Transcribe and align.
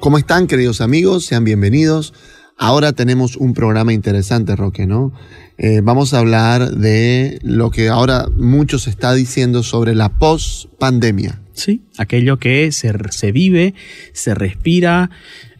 ¿Cómo 0.00 0.16
están, 0.16 0.46
queridos 0.46 0.80
amigos? 0.80 1.26
Sean 1.26 1.44
bienvenidos. 1.44 2.14
Ahora 2.56 2.94
tenemos 2.94 3.36
un 3.36 3.52
programa 3.52 3.92
interesante, 3.92 4.56
Roque, 4.56 4.86
¿no? 4.86 5.12
Eh, 5.58 5.82
vamos 5.82 6.14
a 6.14 6.20
hablar 6.20 6.70
de 6.70 7.38
lo 7.42 7.70
que 7.70 7.90
ahora 7.90 8.26
muchos 8.34 8.88
está 8.88 9.12
diciendo 9.12 9.62
sobre 9.62 9.94
la 9.94 10.08
post-pandemia. 10.08 11.42
Sí, 11.52 11.82
aquello 11.98 12.38
que 12.38 12.72
se, 12.72 12.94
se 13.10 13.30
vive, 13.30 13.74
se 14.14 14.34
respira, 14.34 15.10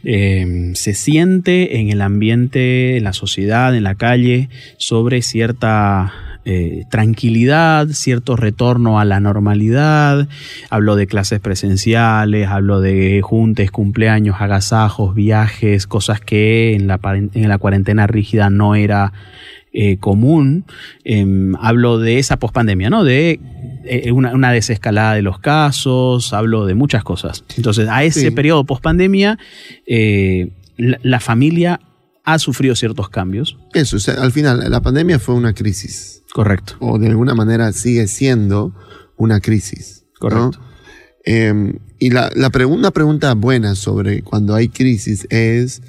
eh, 0.05 0.73
se 0.75 0.95
siente 0.95 1.79
en 1.79 1.91
el 1.91 2.01
ambiente, 2.01 2.97
en 2.97 3.05
la 3.05 3.13
sociedad, 3.13 3.77
en 3.77 3.83
la 3.83 3.97
calle, 3.97 4.49
sobre 4.79 5.21
cierta 5.21 6.30
eh, 6.47 6.85
tranquilidad, 6.91 7.89
cierto 7.89 8.35
retorno 8.35 8.99
a 8.99 9.05
la 9.05 9.21
normalidad. 9.21 10.27
Hablo 10.71 10.97
de 10.97 11.07
clases 11.07 11.39
presenciales, 11.39 12.49
hablo 12.49 12.81
de 12.81 13.21
juntes, 13.23 13.71
cumpleaños, 13.71 14.37
agasajos, 14.41 15.15
viajes, 15.15 15.87
cosas 15.87 16.21
que 16.21 16.75
en 16.75 16.87
la, 16.87 16.99
en 17.13 17.49
la 17.49 17.59
cuarentena 17.59 18.07
rígida 18.07 18.49
no 18.49 18.75
era 18.75 19.13
eh, 19.75 19.99
común. 19.99 20.65
Em, 21.05 21.55
hablo 21.57 21.99
de 21.99 22.19
esa 22.19 22.39
pospandemia, 22.39 22.89
¿no? 22.89 23.05
De 23.05 23.39
eh, 23.85 24.11
una, 24.11 24.33
una, 24.35 24.51
desescalada 24.51 25.15
de 25.15 25.23
los 25.23 25.41
casos, 25.41 26.33
hablo 26.33 26.65
de 26.65 26.75
muchas 26.75 27.05
cosas. 27.05 27.45
Entonces, 27.59 27.87
a 27.89 28.03
ese 28.03 28.21
sí. 28.21 28.31
periodo 28.31 28.65
pospandemia, 28.65 29.39
la, 29.87 30.99
la, 31.03 31.21
familia 31.21 31.81
ha 32.33 32.39
sufrido 32.39 32.75
ciertos 32.75 33.09
cambios. 33.09 33.59
Eso, 33.73 33.97
o 33.97 34.01
sea, 34.01 34.15
al 34.15 34.33
final, 34.33 34.65
la 34.69 34.81
pandemia 34.81 35.19
fue 35.19 35.35
una 35.35 35.53
crisis. 35.53 36.23
Correcto. 36.33 36.75
O 36.81 36.99
de 36.99 37.09
alguna 37.09 37.35
manera 37.35 37.73
sigue 37.73 38.07
siendo 38.07 38.75
una 39.17 39.41
crisis. 39.41 40.05
Correcto. 40.19 40.59
¿no? 40.59 40.71
Eh, 41.25 41.79
y 41.99 42.11
la, 42.11 42.31
la 42.35 42.51
una 42.67 42.91
pregunta 42.93 43.35
buena 43.35 43.75
sobre 43.75 44.23
cuando 44.23 44.55
hay 44.55 44.69
crisis 44.69 45.27
es, 45.29 45.83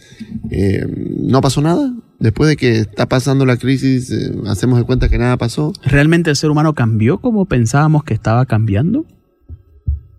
eh, 0.50 0.86
¿no 1.18 1.40
pasó 1.40 1.62
nada? 1.62 1.94
Después 2.20 2.50
de 2.50 2.58
que 2.58 2.80
está 2.80 3.08
pasando 3.08 3.46
la 3.46 3.56
crisis, 3.56 4.12
eh, 4.12 4.34
hacemos 4.46 4.78
de 4.78 4.86
cuenta 4.86 5.08
que 5.08 5.18
nada 5.18 5.38
pasó. 5.38 5.72
¿Realmente 5.84 6.30
el 6.30 6.36
ser 6.36 6.52
humano 6.52 6.76
cambió 6.76 7.20
como 7.20 7.46
pensábamos 7.46 8.04
que 8.04 8.14
estaba 8.14 8.46
cambiando? 8.46 9.06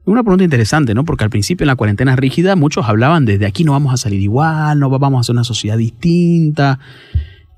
Una 0.05 0.22
pregunta 0.22 0.45
interesante, 0.45 0.95
¿no? 0.95 1.05
Porque 1.05 1.25
al 1.25 1.31
principio 1.31 1.64
en 1.64 1.69
la 1.69 1.77
cuarentena 1.77 2.17
rígida 2.17 2.56
muchos 2.56 2.89
hablaban 2.89 3.25
desde 3.25 3.47
aquí 3.47 3.62
no 3.62 3.72
vamos 3.72 3.95
a 3.95 3.97
salir 3.97 4.20
igual, 4.20 4.81
no 4.81 4.91
vamos 4.91 5.19
a 5.19 5.20
hacer 5.20 5.34
una 5.34 5.44
sociedad 5.44 5.78
distinta. 5.78 6.81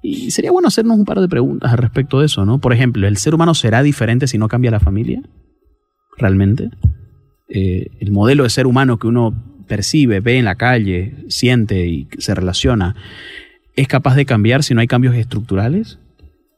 Y 0.03 0.31
sería 0.31 0.53
bueno 0.53 0.69
hacernos 0.69 0.99
un 0.99 1.07
par 1.07 1.21
de 1.21 1.29
preguntas 1.29 1.73
al 1.73 1.79
respecto 1.79 2.21
de 2.21 2.27
eso, 2.27 2.45
¿no? 2.45 2.59
Por 2.59 2.75
ejemplo, 2.75 3.09
¿el 3.09 3.17
ser 3.17 3.35
humano 3.35 3.55
será 3.55 3.83
diferente 3.83 4.27
si 4.27 4.37
no 4.37 4.49
cambia 4.49 4.71
la 4.71 4.81
familia? 4.81 5.23
¿Realmente? 6.19 6.69
Eh, 7.49 7.87
el 8.01 8.13
modelo 8.13 8.43
de 8.43 8.51
ser 8.51 8.67
humano 8.67 8.99
que 8.99 9.07
uno 9.07 9.33
percibe, 9.67 10.21
ve 10.21 10.39
en 10.39 10.45
la 10.45 10.57
calle, 10.57 11.25
siente 11.29 11.87
y 11.87 12.09
se 12.19 12.35
relaciona, 12.35 12.95
¿es 13.75 13.89
capaz 13.89 14.17
de 14.17 14.27
cambiar 14.27 14.63
si 14.63 14.75
no 14.75 14.83
hay 14.83 14.87
cambios 14.87 15.15
estructurales? 15.15 15.99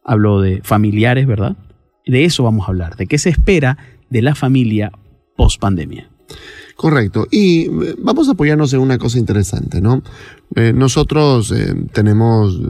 Hablo 0.04 0.40
de 0.40 0.60
familiares, 0.64 1.28
¿verdad? 1.28 1.56
De 2.04 2.24
eso 2.24 2.42
vamos 2.42 2.66
a 2.66 2.72
hablar, 2.72 2.96
de 2.96 3.06
qué 3.06 3.18
se 3.18 3.30
espera 3.30 3.78
de 4.10 4.22
la 4.22 4.34
familia 4.34 4.90
post 5.36 5.60
pandemia. 5.60 6.10
Correcto. 6.76 7.26
Y 7.30 7.68
vamos 7.98 8.28
a 8.28 8.32
apoyarnos 8.32 8.72
en 8.72 8.80
una 8.80 8.98
cosa 8.98 9.18
interesante, 9.18 9.80
¿no? 9.80 10.02
Eh, 10.54 10.72
nosotros 10.74 11.52
eh, 11.52 11.74
tenemos 11.92 12.60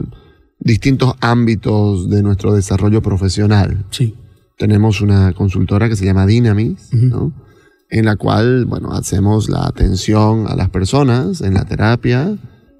distintos 0.59 1.13
ámbitos 1.19 2.09
de 2.09 2.23
nuestro 2.23 2.53
desarrollo 2.53 3.01
profesional. 3.01 3.85
Sí. 3.91 4.15
Tenemos 4.57 5.01
una 5.01 5.33
consultora 5.33 5.89
que 5.89 5.95
se 5.95 6.05
llama 6.05 6.25
Dynamis, 6.25 6.89
uh 6.93 6.95
-huh. 6.95 7.09
¿no? 7.09 7.47
en 7.89 8.05
la 8.05 8.15
cual, 8.15 8.65
bueno, 8.65 8.91
hacemos 8.91 9.49
la 9.49 9.65
atención 9.65 10.45
a 10.47 10.55
las 10.55 10.69
personas 10.69 11.41
en 11.41 11.53
la 11.53 11.65
terapia, 11.65 12.23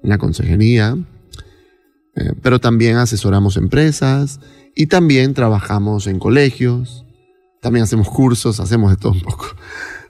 en 0.02 0.08
la 0.10 0.18
consejería, 0.18 0.96
eh, 2.14 2.32
pero 2.42 2.58
también 2.58 2.96
asesoramos 2.96 3.56
empresas 3.56 4.40
y 4.74 4.86
también 4.86 5.34
trabajamos 5.34 6.06
en 6.06 6.18
colegios, 6.18 7.04
también 7.60 7.84
hacemos 7.84 8.08
cursos, 8.08 8.60
hacemos 8.60 8.90
de 8.90 8.96
todo 8.96 9.12
un 9.12 9.20
poco. 9.20 9.46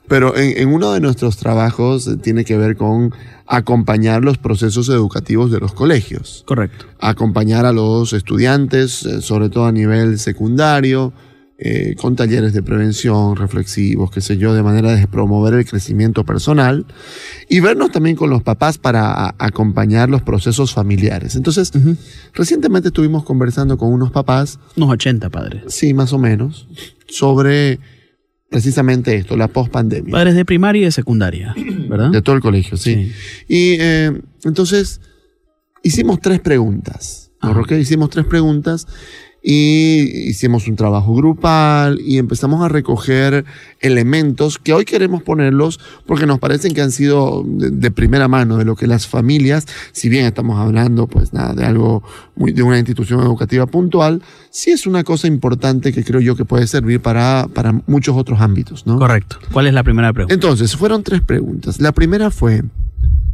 Pero 0.09 0.37
en, 0.37 0.57
en, 0.57 0.69
uno 0.73 0.93
de 0.93 1.01
nuestros 1.01 1.37
trabajos 1.37 2.09
tiene 2.23 2.45
que 2.45 2.57
ver 2.57 2.77
con 2.77 3.15
acompañar 3.47 4.25
los 4.25 4.39
procesos 4.39 4.89
educativos 4.89 5.51
de 5.51 5.61
los 5.61 5.73
colegios. 5.73 6.45
Correcto. 6.47 6.87
Acompañar 6.99 7.67
a 7.67 7.73
los 7.73 8.13
estudiantes, 8.13 9.05
eh, 9.05 9.21
sobre 9.21 9.51
todo 9.51 9.67
a 9.67 9.73
nivel 9.73 10.19
secundario, 10.19 11.13
eh, 11.61 11.97
con 11.97 12.15
talleres 12.15 12.53
de 12.53 12.63
prevención, 12.63 13.35
reflexivos, 13.35 14.13
qué 14.13 14.21
sé 14.21 14.37
yo, 14.37 14.55
de 14.55 14.63
manera 14.63 14.95
de 14.95 15.09
promover 15.09 15.55
el 15.55 15.67
crecimiento 15.67 16.25
personal 16.25 16.87
y 17.49 17.59
vernos 17.59 17.91
también 17.91 18.15
con 18.15 18.31
los 18.31 18.45
papás 18.45 18.79
para 18.79 19.13
a, 19.13 19.35
acompañar 19.39 20.09
los 20.09 20.23
procesos 20.23 20.73
familiares. 20.73 21.35
Entonces, 21.35 21.73
uh 21.75 21.79
-huh. 21.79 21.97
recientemente 22.33 22.89
estuvimos 22.91 23.25
conversando 23.25 23.77
con 23.77 23.93
unos 23.93 24.13
papás. 24.13 24.61
Unos 24.77 24.91
80 24.91 25.31
padres. 25.31 25.63
Sí, 25.67 25.95
más 25.95 26.13
o 26.13 26.19
menos, 26.19 26.69
sobre 27.09 27.81
precisamente 28.49 29.17
esto, 29.17 29.37
la 29.37 29.49
pospandemia. 29.49 30.13
Padres 30.13 30.37
de 30.37 30.45
primaria 30.45 30.83
y 30.83 30.85
de 30.85 30.93
secundaria, 30.93 31.57
¿verdad? 31.89 32.11
De 32.13 32.23
todo 32.23 32.37
el 32.37 32.41
colegio, 32.41 32.77
sí. 32.77 32.95
sí. 32.95 33.13
Y 33.49 33.77
eh, 33.81 34.13
entonces 34.45 35.01
hicimos 35.83 36.21
tres 36.21 36.39
preguntas. 36.39 37.33
¿no? 37.43 37.65
Hicimos 37.77 38.11
tres 38.11 38.27
preguntas 38.27 38.87
y 39.51 40.29
hicimos 40.29 40.69
un 40.69 40.77
trabajo 40.77 41.15
grupal 41.15 42.03
y 42.05 42.19
empezamos 42.19 42.63
a 42.63 42.69
recoger 42.69 43.47
elementos 43.81 44.59
que 44.59 44.75
hoy 44.75 44.85
queremos 44.85 45.23
ponerlos 45.23 45.81
porque 46.05 46.27
nos 46.27 46.39
parecen 46.39 46.75
que 46.75 46.83
han 46.83 46.93
sido 46.93 47.45
de, 47.47 47.71
de, 47.71 47.91
primera 47.91 48.29
mano 48.29 48.59
de 48.59 48.67
lo 48.67 48.77
que 48.77 48.87
las 48.87 49.07
familias, 49.07 49.67
si 49.93 50.11
bien 50.11 50.27
estamos 50.27 50.59
hablando 50.59 51.07
pues 51.07 51.33
nada 51.33 51.55
de 51.55 51.65
algo 51.65 52.03
muy, 52.37 52.53
de 52.53 52.63
una 52.63 52.77
institución 52.77 53.21
educativa 53.21 53.65
puntual, 53.65 54.21
sí 54.51 54.71
es 54.71 54.87
una 54.87 55.03
cosa 55.03 55.29
importante 55.29 55.95
que 55.95 56.05
creo 56.05 56.21
yo 56.21 56.37
que 56.37 56.45
puede 56.45 56.67
servir 56.67 57.01
para, 57.01 57.49
para 57.55 57.73
muchos 57.87 58.19
otros 58.19 58.43
ámbitos, 58.43 58.87
¿no? 58.87 58.99
Correcto. 58.99 59.39
¿Cuál 59.51 59.67
es 59.67 59.73
la 59.73 59.83
primera 59.83 60.13
pregunta? 60.13 60.35
Entonces, 60.35 60.77
fueron 60.77 61.03
tres 61.03 61.23
preguntas. 61.23 61.81
La 61.81 61.93
primera 61.93 62.31
fue, 62.31 62.65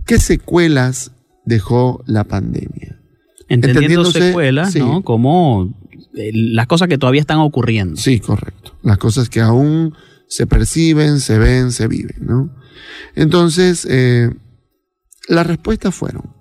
¿qué 0.06 0.20
secuelas 0.20 1.10
dejó 1.44 2.04
la 2.06 2.22
pandemia? 2.22 3.00
Entendiendo 3.48 4.04
secuelas, 4.04 4.72
sí. 4.72 4.78
¿no? 4.78 5.02
Como 5.02 5.74
las 6.14 6.66
cosas 6.66 6.88
que 6.88 6.98
todavía 6.98 7.20
están 7.20 7.38
ocurriendo. 7.38 7.96
Sí, 7.96 8.20
correcto. 8.20 8.72
Las 8.82 8.98
cosas 8.98 9.28
que 9.28 9.40
aún 9.40 9.94
se 10.28 10.46
perciben, 10.46 11.20
se 11.20 11.38
ven, 11.38 11.72
se 11.72 11.88
viven, 11.88 12.16
¿no? 12.20 12.54
Entonces, 13.14 13.86
eh, 13.88 14.30
las 15.28 15.46
respuestas 15.46 15.94
fueron 15.94 16.34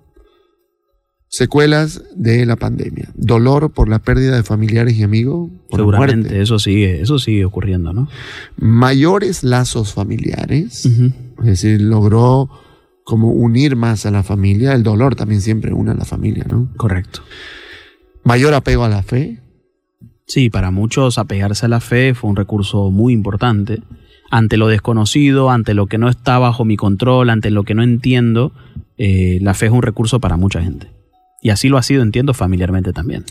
secuelas 1.28 2.02
de 2.14 2.46
la 2.46 2.54
pandemia, 2.54 3.10
dolor 3.16 3.72
por 3.72 3.88
la 3.88 3.98
pérdida 3.98 4.36
de 4.36 4.44
familiares 4.44 4.94
y 4.94 5.02
amigos, 5.02 5.50
por 5.68 5.80
seguramente 5.80 6.28
muerte. 6.28 6.42
eso 6.42 6.60
sigue, 6.60 7.00
eso 7.00 7.18
sigue 7.18 7.44
ocurriendo, 7.44 7.92
¿no? 7.92 8.08
Mayores 8.56 9.42
lazos 9.42 9.92
familiares, 9.92 10.86
uh 10.86 10.90
-huh. 10.90 11.12
es 11.40 11.44
decir, 11.44 11.80
logró 11.80 12.50
como 13.02 13.32
unir 13.32 13.74
más 13.74 14.06
a 14.06 14.12
la 14.12 14.22
familia, 14.22 14.74
el 14.74 14.84
dolor 14.84 15.16
también 15.16 15.40
siempre 15.40 15.72
une 15.72 15.90
a 15.90 15.94
la 15.94 16.04
familia, 16.04 16.46
¿no? 16.48 16.72
Correcto. 16.76 17.22
Mayor 18.22 18.54
apego 18.54 18.84
a 18.84 18.88
la 18.88 19.02
fe, 19.02 19.40
Sí, 20.26 20.50
para 20.50 20.70
muchos 20.70 21.18
apegarse 21.18 21.66
a 21.66 21.68
la 21.68 21.80
fe 21.80 22.14
fue 22.14 22.30
un 22.30 22.36
recurso 22.36 22.90
muy 22.90 23.12
importante. 23.12 23.82
Ante 24.30 24.56
lo 24.56 24.68
desconocido, 24.68 25.50
ante 25.50 25.74
lo 25.74 25.86
que 25.86 25.98
no 25.98 26.08
está 26.08 26.38
bajo 26.38 26.64
mi 26.64 26.76
control, 26.76 27.30
ante 27.30 27.50
lo 27.50 27.64
que 27.64 27.74
no 27.74 27.82
entiendo, 27.82 28.52
eh, 28.96 29.38
la 29.42 29.54
fe 29.54 29.66
es 29.66 29.72
un 29.72 29.82
recurso 29.82 30.20
para 30.20 30.36
mucha 30.36 30.62
gente. 30.62 30.90
Y 31.42 31.50
así 31.50 31.68
lo 31.68 31.76
ha 31.76 31.82
sido, 31.82 32.02
entiendo, 32.02 32.32
familiarmente 32.32 32.92
también. 32.92 33.24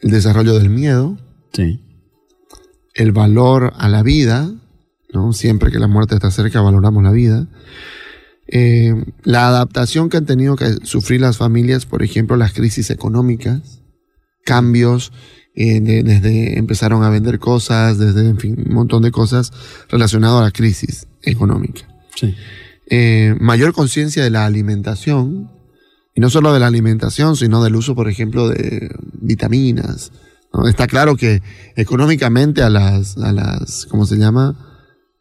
El 0.00 0.12
desarrollo 0.12 0.54
del 0.54 0.70
miedo. 0.70 1.18
Sí. 1.52 1.80
El 2.94 3.10
valor 3.10 3.72
a 3.76 3.88
la 3.88 4.04
vida, 4.04 4.52
¿no? 5.12 5.32
Siempre 5.32 5.72
que 5.72 5.80
la 5.80 5.88
muerte 5.88 6.14
está 6.14 6.30
cerca, 6.30 6.60
valoramos 6.60 7.02
la 7.02 7.10
vida. 7.10 7.48
Eh, 8.46 8.94
la 9.24 9.48
adaptación 9.48 10.08
que 10.08 10.18
han 10.18 10.26
tenido 10.26 10.56
que 10.56 10.66
sufrir 10.84 11.20
las 11.20 11.36
familias, 11.36 11.84
por 11.84 12.02
ejemplo, 12.02 12.36
las 12.36 12.52
crisis 12.52 12.90
económicas, 12.90 13.82
cambios 14.44 15.12
eh, 15.60 15.80
de- 15.80 16.02
desde 16.04 16.56
empezaron 16.58 17.02
a 17.02 17.10
vender 17.10 17.38
cosas, 17.40 17.98
desde, 17.98 18.28
en 18.28 18.38
fin, 18.38 18.54
un 18.68 18.74
montón 18.74 19.02
de 19.02 19.10
cosas 19.10 19.50
relacionadas 19.88 20.40
a 20.40 20.44
la 20.44 20.50
crisis 20.52 21.08
económica. 21.22 21.82
Sí. 22.14 22.34
Eh, 22.90 23.34
mayor 23.40 23.72
conciencia 23.72 24.22
de 24.22 24.30
la 24.30 24.46
alimentación, 24.46 25.50
y 26.14 26.20
no 26.20 26.30
solo 26.30 26.52
de 26.54 26.60
la 26.60 26.66
alimentación, 26.68 27.36
sino 27.36 27.62
del 27.62 27.76
uso, 27.76 27.94
por 27.94 28.08
ejemplo, 28.08 28.48
de 28.48 28.88
vitaminas. 29.20 30.10
¿no? 30.52 30.66
Está 30.68 30.86
claro 30.86 31.16
que 31.16 31.42
económicamente 31.76 32.62
a 32.62 32.70
las, 32.70 33.16
a 33.18 33.32
las, 33.32 33.86
¿cómo 33.86 34.06
se 34.06 34.16
llama? 34.16 34.67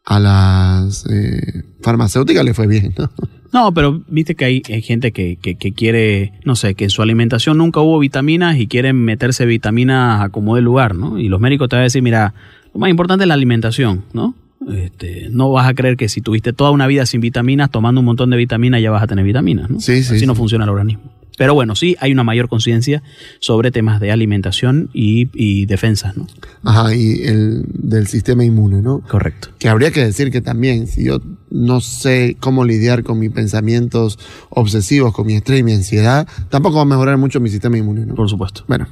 A 0.10 0.20
las 0.22 1.06
eh, 1.12 1.64
farmacéuticas 1.82 2.46
le 2.46 2.54
fue 2.54 2.66
bien, 2.68 2.94
¿no? 2.98 3.12
No, 3.54 3.74
pero 3.74 4.02
viste 4.10 4.36
que 4.36 4.44
hay, 4.44 4.62
hay 4.70 4.82
gente 4.82 5.14
que, 5.14 5.38
que- 5.42 5.56
que 5.56 5.72
quiere, 5.72 6.34
no 6.44 6.56
sé, 6.58 6.76
que 6.76 6.84
en 6.84 6.90
su 6.90 7.02
alimentación 7.02 7.58
nunca 7.58 7.80
hubo 7.80 7.98
vitaminas 7.98 8.58
y 8.60 8.68
quieren 8.68 8.98
meterse 8.98 9.46
vitaminas 9.46 10.22
a 10.22 10.30
como 10.30 10.56
de 10.58 10.62
lugar, 10.62 10.96
¿no? 10.96 11.18
Y 11.18 11.30
los 11.30 11.40
médicos 11.40 11.70
te 11.70 11.78
van 11.78 11.82
a 11.82 11.84
decir, 11.86 12.02
mira, 12.02 12.34
lo 12.74 12.80
más 12.82 12.90
importante 12.90 13.24
es 13.24 13.28
la 13.30 13.34
alimentación, 13.36 14.04
¿no? 14.14 14.36
Este, 14.70 15.30
no 15.32 15.50
vas 15.52 15.66
a 15.68 15.74
creer 15.74 15.96
que 15.96 16.10
si 16.10 16.20
tuviste 16.22 16.52
toda 16.52 16.72
una 16.72 16.88
vida 16.88 17.06
sin 17.06 17.22
vitaminas, 17.22 17.72
tomando 17.72 18.02
un 18.02 18.06
montón 18.06 18.30
de 18.32 18.38
vitaminas, 18.38 18.82
ya 18.82 18.92
vas 18.92 19.02
a 19.04 19.08
tener 19.08 19.24
vitaminas, 19.24 19.70
¿no? 19.70 19.80
Sí, 19.80 20.04
sí, 20.04 20.16
Así 20.18 20.26
no 20.26 20.34
sí. 20.34 20.40
funciona 20.40 20.66
el 20.66 20.70
organismo. 20.70 21.04
Pero 21.38 21.54
bueno, 21.54 21.76
sí 21.76 21.96
hay 22.00 22.12
una 22.12 22.24
mayor 22.24 22.50
conciencia 22.50 23.04
sobre 23.40 23.72
temas 23.72 24.02
de 24.02 24.12
alimentación 24.12 24.90
y, 24.92 25.30
y 25.34 25.68
defensas, 25.68 26.18
¿no? 26.18 26.28
Ajá, 26.64 26.94
y 26.96 27.22
el 27.24 27.64
del 27.68 28.08
sistema 28.08 28.44
inmune, 28.44 28.82
¿no? 28.82 29.02
Correcto. 29.08 29.50
Que 29.60 29.70
habría 29.70 29.92
que 29.92 30.04
decir 30.04 30.32
que 30.32 30.42
también, 30.42 30.88
si 30.88 31.06
yo 31.06 31.22
no 31.52 31.80
sé 31.80 32.38
cómo 32.40 32.66
lidiar 32.66 33.04
con 33.04 33.20
mis 33.20 33.32
pensamientos 33.32 34.18
obsesivos, 34.50 35.14
con 35.14 35.28
mi 35.28 35.36
estrés 35.36 35.60
y 35.60 35.64
mi 35.64 35.74
ansiedad, 35.74 36.28
tampoco 36.50 36.78
va 36.78 36.82
a 36.82 36.86
mejorar 36.86 37.18
mucho 37.18 37.40
mi 37.40 37.50
sistema 37.50 37.78
inmune, 37.78 38.08
¿no? 38.08 38.16
Por 38.16 38.28
supuesto. 38.30 38.64
Bueno. 38.68 38.88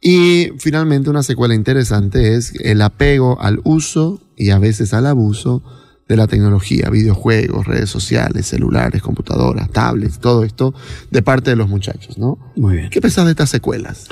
Y 0.00 0.52
finalmente 0.58 1.10
una 1.10 1.22
secuela 1.22 1.54
interesante 1.54 2.34
es 2.34 2.54
el 2.60 2.80
apego 2.80 3.40
al 3.40 3.60
uso 3.64 4.22
y 4.36 4.50
a 4.50 4.58
veces 4.58 4.94
al 4.94 5.06
abuso 5.06 5.62
de 6.08 6.16
la 6.16 6.26
tecnología, 6.26 6.88
videojuegos, 6.90 7.66
redes 7.66 7.90
sociales, 7.90 8.46
celulares, 8.46 9.02
computadoras, 9.02 9.70
tablets, 9.70 10.18
todo 10.18 10.42
esto 10.42 10.74
de 11.10 11.22
parte 11.22 11.50
de 11.50 11.56
los 11.56 11.68
muchachos, 11.68 12.16
¿no? 12.18 12.38
Muy 12.56 12.76
bien. 12.76 12.90
¿Qué 12.90 13.00
pensás 13.00 13.26
de 13.26 13.32
estas 13.32 13.50
secuelas? 13.50 14.08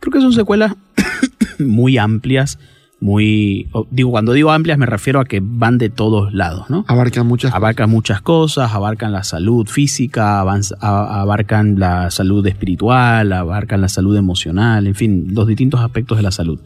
Creo 0.00 0.12
que 0.12 0.20
son 0.20 0.32
secuelas 0.32 0.74
muy 1.60 1.98
amplias, 1.98 2.58
muy... 2.98 3.68
Digo, 3.90 4.10
cuando 4.10 4.32
digo 4.32 4.50
amplias 4.50 4.76
me 4.76 4.86
refiero 4.86 5.20
a 5.20 5.24
que 5.24 5.40
van 5.40 5.78
de 5.78 5.88
todos 5.88 6.34
lados, 6.34 6.68
¿no? 6.68 6.84
Abarcan 6.88 7.26
muchas 7.28 7.54
Abarcan 7.54 7.90
muchas 7.90 8.20
cosas, 8.22 8.72
abarcan 8.72 9.12
la 9.12 9.22
salud 9.22 9.68
física, 9.68 10.40
abarcan 10.40 11.78
la 11.78 12.10
salud 12.10 12.44
espiritual, 12.46 13.32
abarcan 13.32 13.80
la 13.80 13.88
salud 13.88 14.16
emocional, 14.16 14.88
en 14.88 14.96
fin, 14.96 15.28
los 15.32 15.46
distintos 15.46 15.80
aspectos 15.80 16.16
de 16.16 16.24
la 16.24 16.32
salud. 16.32 16.58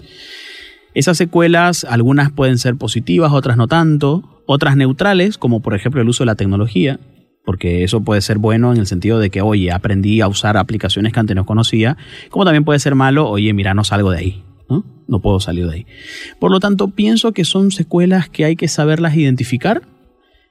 Esas 0.94 1.18
secuelas, 1.18 1.84
algunas 1.84 2.32
pueden 2.32 2.58
ser 2.58 2.76
positivas, 2.76 3.32
otras 3.32 3.56
no 3.56 3.68
tanto, 3.68 4.39
otras 4.52 4.76
neutrales, 4.76 5.38
como 5.38 5.60
por 5.60 5.74
ejemplo 5.74 6.02
el 6.02 6.08
uso 6.08 6.24
de 6.24 6.26
la 6.26 6.34
tecnología, 6.34 6.98
porque 7.44 7.84
eso 7.84 8.02
puede 8.02 8.20
ser 8.20 8.38
bueno 8.38 8.72
en 8.72 8.80
el 8.80 8.88
sentido 8.88 9.20
de 9.20 9.30
que, 9.30 9.42
oye, 9.42 9.70
aprendí 9.70 10.20
a 10.20 10.26
usar 10.26 10.56
aplicaciones 10.56 11.12
que 11.12 11.20
antes 11.20 11.36
no 11.36 11.46
conocía, 11.46 11.96
como 12.30 12.44
también 12.44 12.64
puede 12.64 12.80
ser 12.80 12.96
malo, 12.96 13.28
oye, 13.28 13.52
mira, 13.52 13.74
no 13.74 13.84
salgo 13.84 14.10
de 14.10 14.18
ahí, 14.18 14.44
¿no? 14.68 14.84
No 15.06 15.20
puedo 15.20 15.38
salir 15.38 15.68
de 15.68 15.74
ahí. 15.74 15.86
Por 16.40 16.50
lo 16.50 16.58
tanto, 16.58 16.88
pienso 16.88 17.30
que 17.30 17.44
son 17.44 17.70
secuelas 17.70 18.28
que 18.28 18.44
hay 18.44 18.56
que 18.56 18.66
saberlas 18.66 19.14
identificar, 19.14 19.82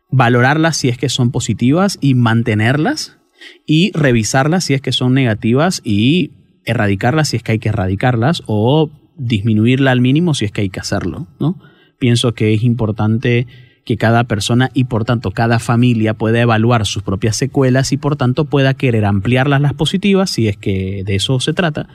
valorarlas 0.10 0.78
si 0.78 0.88
es 0.88 0.98
que 0.98 1.10
son 1.10 1.31
positivas 1.31 1.98
y 2.00 2.13
mantenerlas, 2.13 3.18
y 3.66 3.92
revisarlas 3.92 4.63
si 4.63 4.75
es 4.75 4.81
que 4.81 4.94
son 4.94 5.13
negativas 5.13 5.81
y 5.84 6.31
erradicarlas 6.63 7.28
si 7.30 7.36
es 7.36 7.44
que 7.44 7.51
hay 7.51 7.60
que 7.60 7.69
erradicarlas, 7.69 8.44
o 8.46 8.92
disminuirla 9.18 9.92
al 9.92 10.00
mínimo 10.00 10.36
si 10.36 10.46
es 10.46 10.54
que 10.54 10.62
hay 10.62 10.69
que 10.69 10.80
hacerlo, 10.80 11.28
¿no? 11.38 11.60
Pienso 12.00 12.34
que 12.34 12.54
es 12.54 12.63
importante 12.63 13.46
que 13.85 13.97
cada 13.97 14.23
persona 14.25 14.69
y 14.73 14.83
por 14.83 15.03
tanto 15.05 15.31
cada 15.31 15.59
familia 15.59 16.13
pueda 16.13 16.39
evaluar 16.41 16.85
sus 16.85 17.01
propias 17.03 17.35
secuelas 17.35 17.91
y 17.91 17.97
por 17.97 18.15
tanto 18.15 18.45
pueda 18.45 18.73
querer 18.73 19.05
ampliarlas 19.05 19.61
las 19.61 19.73
positivas 19.73 20.29
si 20.29 20.47
es 20.47 20.57
que 20.57 21.03
de 21.05 21.15
eso 21.15 21.39
se 21.39 21.53
trata 21.53 21.87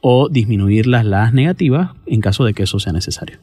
o 0.00 0.28
disminuirlas 0.28 1.04
las 1.04 1.32
negativas 1.32 1.90
en 2.06 2.20
caso 2.20 2.44
de 2.44 2.54
que 2.54 2.64
eso 2.64 2.78
sea 2.80 2.92
necesario. 2.92 3.38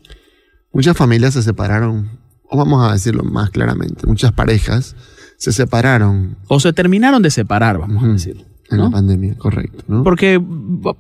Muchas 0.74 0.98
familias 0.98 1.34
se 1.36 1.44
separaron, 1.44 2.10
o 2.50 2.58
vamos 2.58 2.84
a 2.90 2.94
decirlo 2.94 3.24
más 3.24 3.52
claramente, 3.52 4.08
muchas 4.08 4.32
parejas 4.32 4.96
se 5.38 5.52
separaron 5.52 6.38
O 6.48 6.60
se 6.60 6.74
terminaron 6.74 7.22
de 7.22 7.30
separar, 7.32 7.78
vamos 7.78 8.02
a 8.04 8.06
Ujú. 8.06 8.14
decir. 8.14 8.46
en 8.72 8.78
¿no? 8.78 8.86
la 8.86 8.90
pandemia, 8.92 9.36
correcto, 9.38 9.84
¿no? 9.88 10.04
Porque 10.04 10.42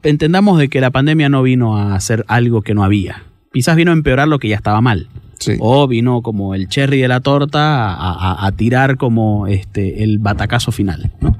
entendamos 0.03 0.59
de 0.59 0.69
que 0.69 0.79
la 0.81 0.91
pandemia 0.91 1.27
no 1.29 1.41
vino 1.43 1.77
a 1.77 1.95
hacer 1.95 2.23
algo 2.27 2.61
que 2.61 2.73
no 2.75 2.83
había. 2.83 3.23
Quizás 3.51 3.75
vino 3.75 3.91
a 3.91 3.93
empeorar 3.95 4.27
lo 4.27 4.37
que 4.37 4.49
ya 4.49 4.55
estaba 4.55 4.79
mal. 4.81 5.07
Sí. 5.43 5.57
O 5.59 5.87
vino 5.87 6.21
como 6.21 6.55
el 6.55 6.67
cherry 6.67 6.99
de 7.01 7.07
la 7.07 7.19
torta 7.21 7.93
a, 7.93 8.13
a- 8.13 8.45
a 8.47 8.51
tirar 8.53 8.97
como 8.97 9.47
este 9.47 10.03
el 10.03 10.19
batacazo 10.19 10.71
final. 10.71 11.11
¿no? 11.21 11.37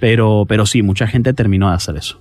Pero, 0.00 0.44
pero 0.48 0.66
sí, 0.66 0.82
mucha 0.82 1.06
gente 1.06 1.32
terminó 1.32 1.68
de 1.68 1.74
hacer 1.74 1.96
eso. 1.96 2.18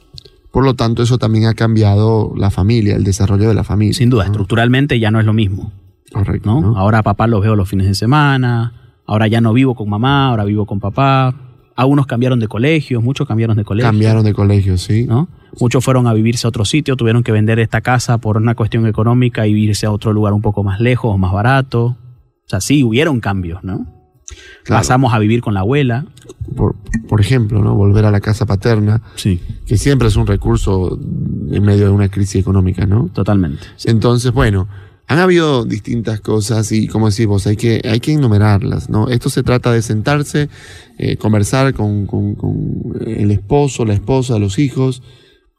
Por 0.51 0.65
lo 0.65 0.73
tanto, 0.75 1.01
eso 1.03 1.17
también 1.17 1.45
ha 1.45 1.53
cambiado 1.53 2.33
la 2.35 2.49
familia, 2.51 2.95
el 2.95 3.03
desarrollo 3.03 3.47
de 3.47 3.53
la 3.55 3.63
familia. 3.63 3.93
Sin 3.93 4.09
duda, 4.09 4.25
¿no? 4.25 4.31
estructuralmente 4.31 4.99
ya 4.99 5.09
no 5.11 5.19
es 5.19 5.25
lo 5.25 5.33
mismo. 5.33 5.71
Correcto. 6.11 6.49
¿no? 6.49 6.61
¿no? 6.61 6.77
Ahora 6.77 6.99
a 6.99 7.03
papá 7.03 7.27
los 7.27 7.41
veo 7.41 7.55
los 7.55 7.69
fines 7.69 7.87
de 7.87 7.95
semana. 7.95 8.73
Ahora 9.05 9.27
ya 9.27 9.39
no 9.41 9.53
vivo 9.53 9.75
con 9.75 9.89
mamá, 9.89 10.27
ahora 10.29 10.43
vivo 10.43 10.65
con 10.65 10.79
papá. 10.79 11.33
Algunos 11.75 12.05
cambiaron 12.05 12.39
de 12.39 12.47
colegio, 12.47 13.01
muchos 13.01 13.27
cambiaron 13.27 13.55
de 13.57 13.63
colegio. 13.63 13.89
Cambiaron 13.89 14.23
de 14.25 14.33
colegio, 14.33 14.77
sí. 14.77 15.05
¿no? 15.07 15.29
Muchos 15.59 15.83
fueron 15.83 16.07
a 16.07 16.13
vivirse 16.13 16.47
a 16.47 16.49
otro 16.49 16.65
sitio, 16.65 16.95
tuvieron 16.95 17.23
que 17.23 17.31
vender 17.31 17.59
esta 17.59 17.81
casa 17.81 18.17
por 18.17 18.37
una 18.37 18.55
cuestión 18.55 18.87
económica 18.87 19.47
y 19.47 19.51
irse 19.53 19.85
a 19.85 19.91
otro 19.91 20.13
lugar 20.13 20.33
un 20.33 20.41
poco 20.41 20.63
más 20.63 20.79
lejos 20.79 21.13
o 21.13 21.17
más 21.17 21.33
barato. 21.33 21.85
O 21.85 22.47
sea, 22.47 22.61
sí, 22.61 22.83
hubieron 22.83 23.19
cambios, 23.19 23.63
¿no? 23.63 23.85
Claro. 24.63 24.79
Pasamos 24.79 25.13
a 25.13 25.19
vivir 25.19 25.41
con 25.41 25.53
la 25.53 25.59
abuela. 25.61 26.05
Por, 26.55 26.75
por 27.09 27.19
ejemplo, 27.19 27.61
¿no? 27.61 27.75
Volver 27.75 28.05
a 28.05 28.11
la 28.11 28.21
casa 28.21 28.45
paterna, 28.45 29.01
Sí, 29.15 29.41
que 29.65 29.77
siempre 29.77 30.07
es 30.07 30.15
un 30.15 30.25
recurso 30.27 30.97
en 31.51 31.63
medio 31.63 31.85
de 31.85 31.91
una 31.91 32.07
crisis 32.09 32.35
económica, 32.41 32.85
¿no? 32.85 33.09
totalmente. 33.13 33.63
Entonces, 33.85 34.31
bueno, 34.31 34.67
han 35.07 35.19
habido 35.19 35.65
distintas 35.65 36.21
cosas 36.21 36.71
y 36.71 36.87
como 36.87 37.09
decís 37.09 37.25
vos, 37.27 37.45
hay 37.47 37.57
que, 37.57 37.81
hay 37.83 37.99
que 37.99 38.13
enumerarlas, 38.13 38.89
¿no? 38.89 39.09
Esto 39.09 39.29
se 39.29 39.43
trata 39.43 39.71
de 39.73 39.81
sentarse, 39.81 40.47
eh, 40.97 41.17
conversar 41.17 41.73
con, 41.73 42.05
con- 42.05 42.35
con 42.35 42.93
el 43.05 43.31
esposo, 43.31 43.83
la 43.83 43.93
esposa, 43.93 44.39
los 44.39 44.57
hijos. 44.59 45.03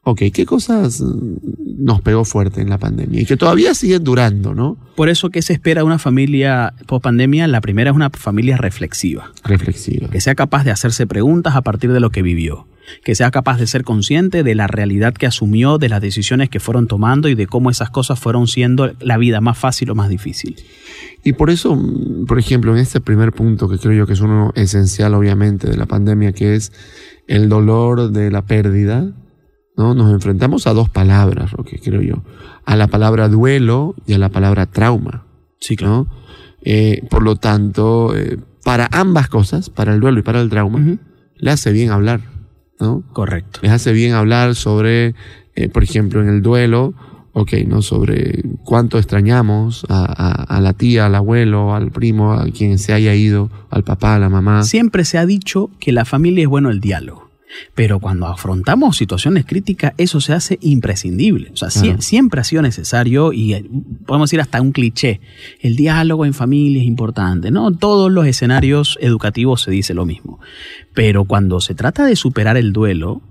Ok, 0.05 0.21
¿qué 0.33 0.45
cosas 0.45 0.99
mm, 1.01 1.37
nos 1.77 2.01
pegó 2.01 2.25
fuerte 2.25 2.61
en 2.61 2.69
la 2.69 2.77
pandemia? 2.77 3.21
Y 3.21 3.25
que 3.25 3.37
todavía 3.37 3.73
siguen 3.73 4.03
durando, 4.03 4.53
¿no? 4.53 4.77
Por 4.95 5.07
eso, 5.07 5.29
¿qué 5.29 5.41
se 5.41 5.53
espera 5.53 5.81
de 5.81 5.85
una 5.85 5.97
familia 5.99 6.73
post 6.87 7.03
pandemia? 7.03 7.47
La 7.47 7.61
primera 7.61 7.89
es 7.91 7.95
una 7.95 8.09
familia 8.09 8.57
reflexiva, 8.57 9.31
Reflexiva. 9.45 10.09
que 10.09 10.19
sea 10.19 10.35
capaz 10.35 10.65
de 10.65 10.71
hacerse 10.71 11.07
preguntas 11.07 11.55
a 11.55 11.61
partir 11.61 11.93
de 11.93 12.01
lo 12.01 12.09
que 12.09 12.21
vivió, 12.21 12.67
que 13.05 13.15
sea 13.15 13.31
capaz 13.31 13.57
de 13.57 13.65
ser 13.65 13.85
consciente 13.85 14.43
de 14.43 14.55
la 14.55 14.67
realidad 14.67 15.13
que 15.13 15.25
asumió, 15.25 15.77
de 15.77 15.87
las 15.87 16.01
decisiones 16.01 16.49
que 16.49 16.59
fueron 16.59 16.87
tomando 16.87 17.29
y 17.29 17.35
de 17.35 17.47
cómo 17.47 17.69
esas 17.69 17.89
cosas 17.89 18.19
fueron 18.19 18.47
siendo 18.47 18.91
la 18.99 19.17
vida 19.17 19.39
más 19.39 19.57
fácil 19.57 19.89
o 19.89 19.95
más 19.95 20.09
difícil. 20.09 20.57
Y 21.23 21.31
por 21.33 21.49
eso, 21.49 21.77
mm, 21.77 22.25
por 22.25 22.39
ejemplo, 22.39 22.73
en 22.75 22.81
este 22.81 22.99
primer 22.99 23.31
punto, 23.31 23.69
que 23.69 23.77
creo 23.77 23.93
yo 23.93 24.05
que 24.05 24.13
es 24.13 24.19
uno 24.19 24.51
esencial, 24.55 25.13
obviamente, 25.13 25.69
de 25.69 25.77
la 25.77 25.85
pandemia, 25.85 26.33
que 26.33 26.55
es 26.55 26.73
el 27.27 27.47
dolor 27.47 28.11
de 28.11 28.29
la 28.29 28.41
pérdida, 28.41 29.13
¿no? 29.77 29.93
Nos 29.95 30.11
enfrentamos 30.13 30.67
a 30.67 30.73
dos 30.73 30.89
palabras, 30.89 31.51
lo 31.57 31.63
que 31.63 31.79
creo 31.79 32.01
yo. 32.01 32.23
A 32.65 32.75
la 32.75 32.87
palabra 32.87 33.27
duelo 33.29 33.95
y 34.05 34.13
a 34.13 34.17
la 34.17 34.29
palabra 34.29 34.65
trauma, 34.67 35.25
Sí, 35.59 35.75
claro. 35.75 35.93
¿no? 35.93 36.07
Eh, 36.65 37.05
por 37.09 37.23
lo 37.23 37.35
tanto, 37.35 38.15
eh, 38.15 38.37
para 38.63 38.87
ambas 38.91 39.27
cosas, 39.27 39.69
para 39.69 39.93
el 39.93 39.99
duelo 39.99 40.19
y 40.19 40.23
para 40.23 40.39
el 40.41 40.49
trauma, 40.49 40.97
le 41.35 41.51
hace 41.51 41.71
bien 41.71 41.89
hablar, 41.91 42.21
¿no? 42.79 43.03
Correcto. 43.13 43.59
les 43.63 43.71
hace 43.71 43.91
bien 43.93 44.13
hablar 44.13 44.55
sobre, 44.55 45.15
eh, 45.55 45.67
por 45.69 45.83
ejemplo, 45.83 46.21
en 46.21 46.29
el 46.29 46.41
duelo, 46.41 46.93
ok, 47.33 47.51
¿no? 47.67 47.81
Sobre 47.81 48.43
cuánto 48.63 48.97
extrañamos 48.97 49.85
a, 49.89 50.05
a- 50.05 50.43
a 50.43 50.61
la 50.61 50.71
tía, 50.73 51.07
al 51.07 51.15
abuelo, 51.15 51.73
al 51.75 51.91
primo, 51.91 52.31
a 52.33 52.45
quien 52.45 52.77
se 52.77 52.93
haya 52.93 53.13
ido, 53.15 53.49
al 53.69 53.83
papá, 53.83 54.15
a 54.15 54.19
la 54.19 54.29
mamá. 54.29 54.63
Siempre 54.63 55.03
se 55.03 55.17
ha 55.17 55.25
dicho 55.25 55.69
que 55.79 55.91
la 55.91 56.05
familia 56.05 56.43
es 56.43 56.49
bueno 56.49 56.69
el 56.69 56.79
diálogo. 56.79 57.22
Pero 57.75 57.99
cuando 57.99 58.27
afrontamos 58.27 58.97
situaciones 58.97 59.45
críticas, 59.45 59.93
eso 59.97 60.19
se 60.21 60.33
hace 60.33 60.57
imprescindible. 60.61 61.51
O 61.53 61.57
sea, 61.57 61.69
sie- 61.69 62.01
siempre 62.01 62.41
ha 62.41 62.43
sido 62.43 62.61
necesario 62.61 63.33
y 63.33 63.53
eh, 63.53 63.65
podemos 64.05 64.29
decir 64.29 64.41
hasta 64.41 64.61
un 64.61 64.71
cliché. 64.71 65.21
El 65.61 65.75
diálogo 65.75 66.25
en 66.25 66.33
familia 66.33 66.81
es 66.81 66.87
importante. 66.87 67.51
No 67.51 67.71
todos 67.71 68.11
los 68.11 68.25
escenarios 68.25 68.97
educativos 69.01 69.61
se 69.61 69.71
dice 69.71 69.93
lo 69.93 70.05
mismo. 70.05 70.39
Pero 70.93 71.25
cuando 71.25 71.59
se 71.61 71.75
trata 71.75 72.05
de 72.05 72.15
superar 72.15 72.57
el 72.57 72.73
duelo, 72.73 73.21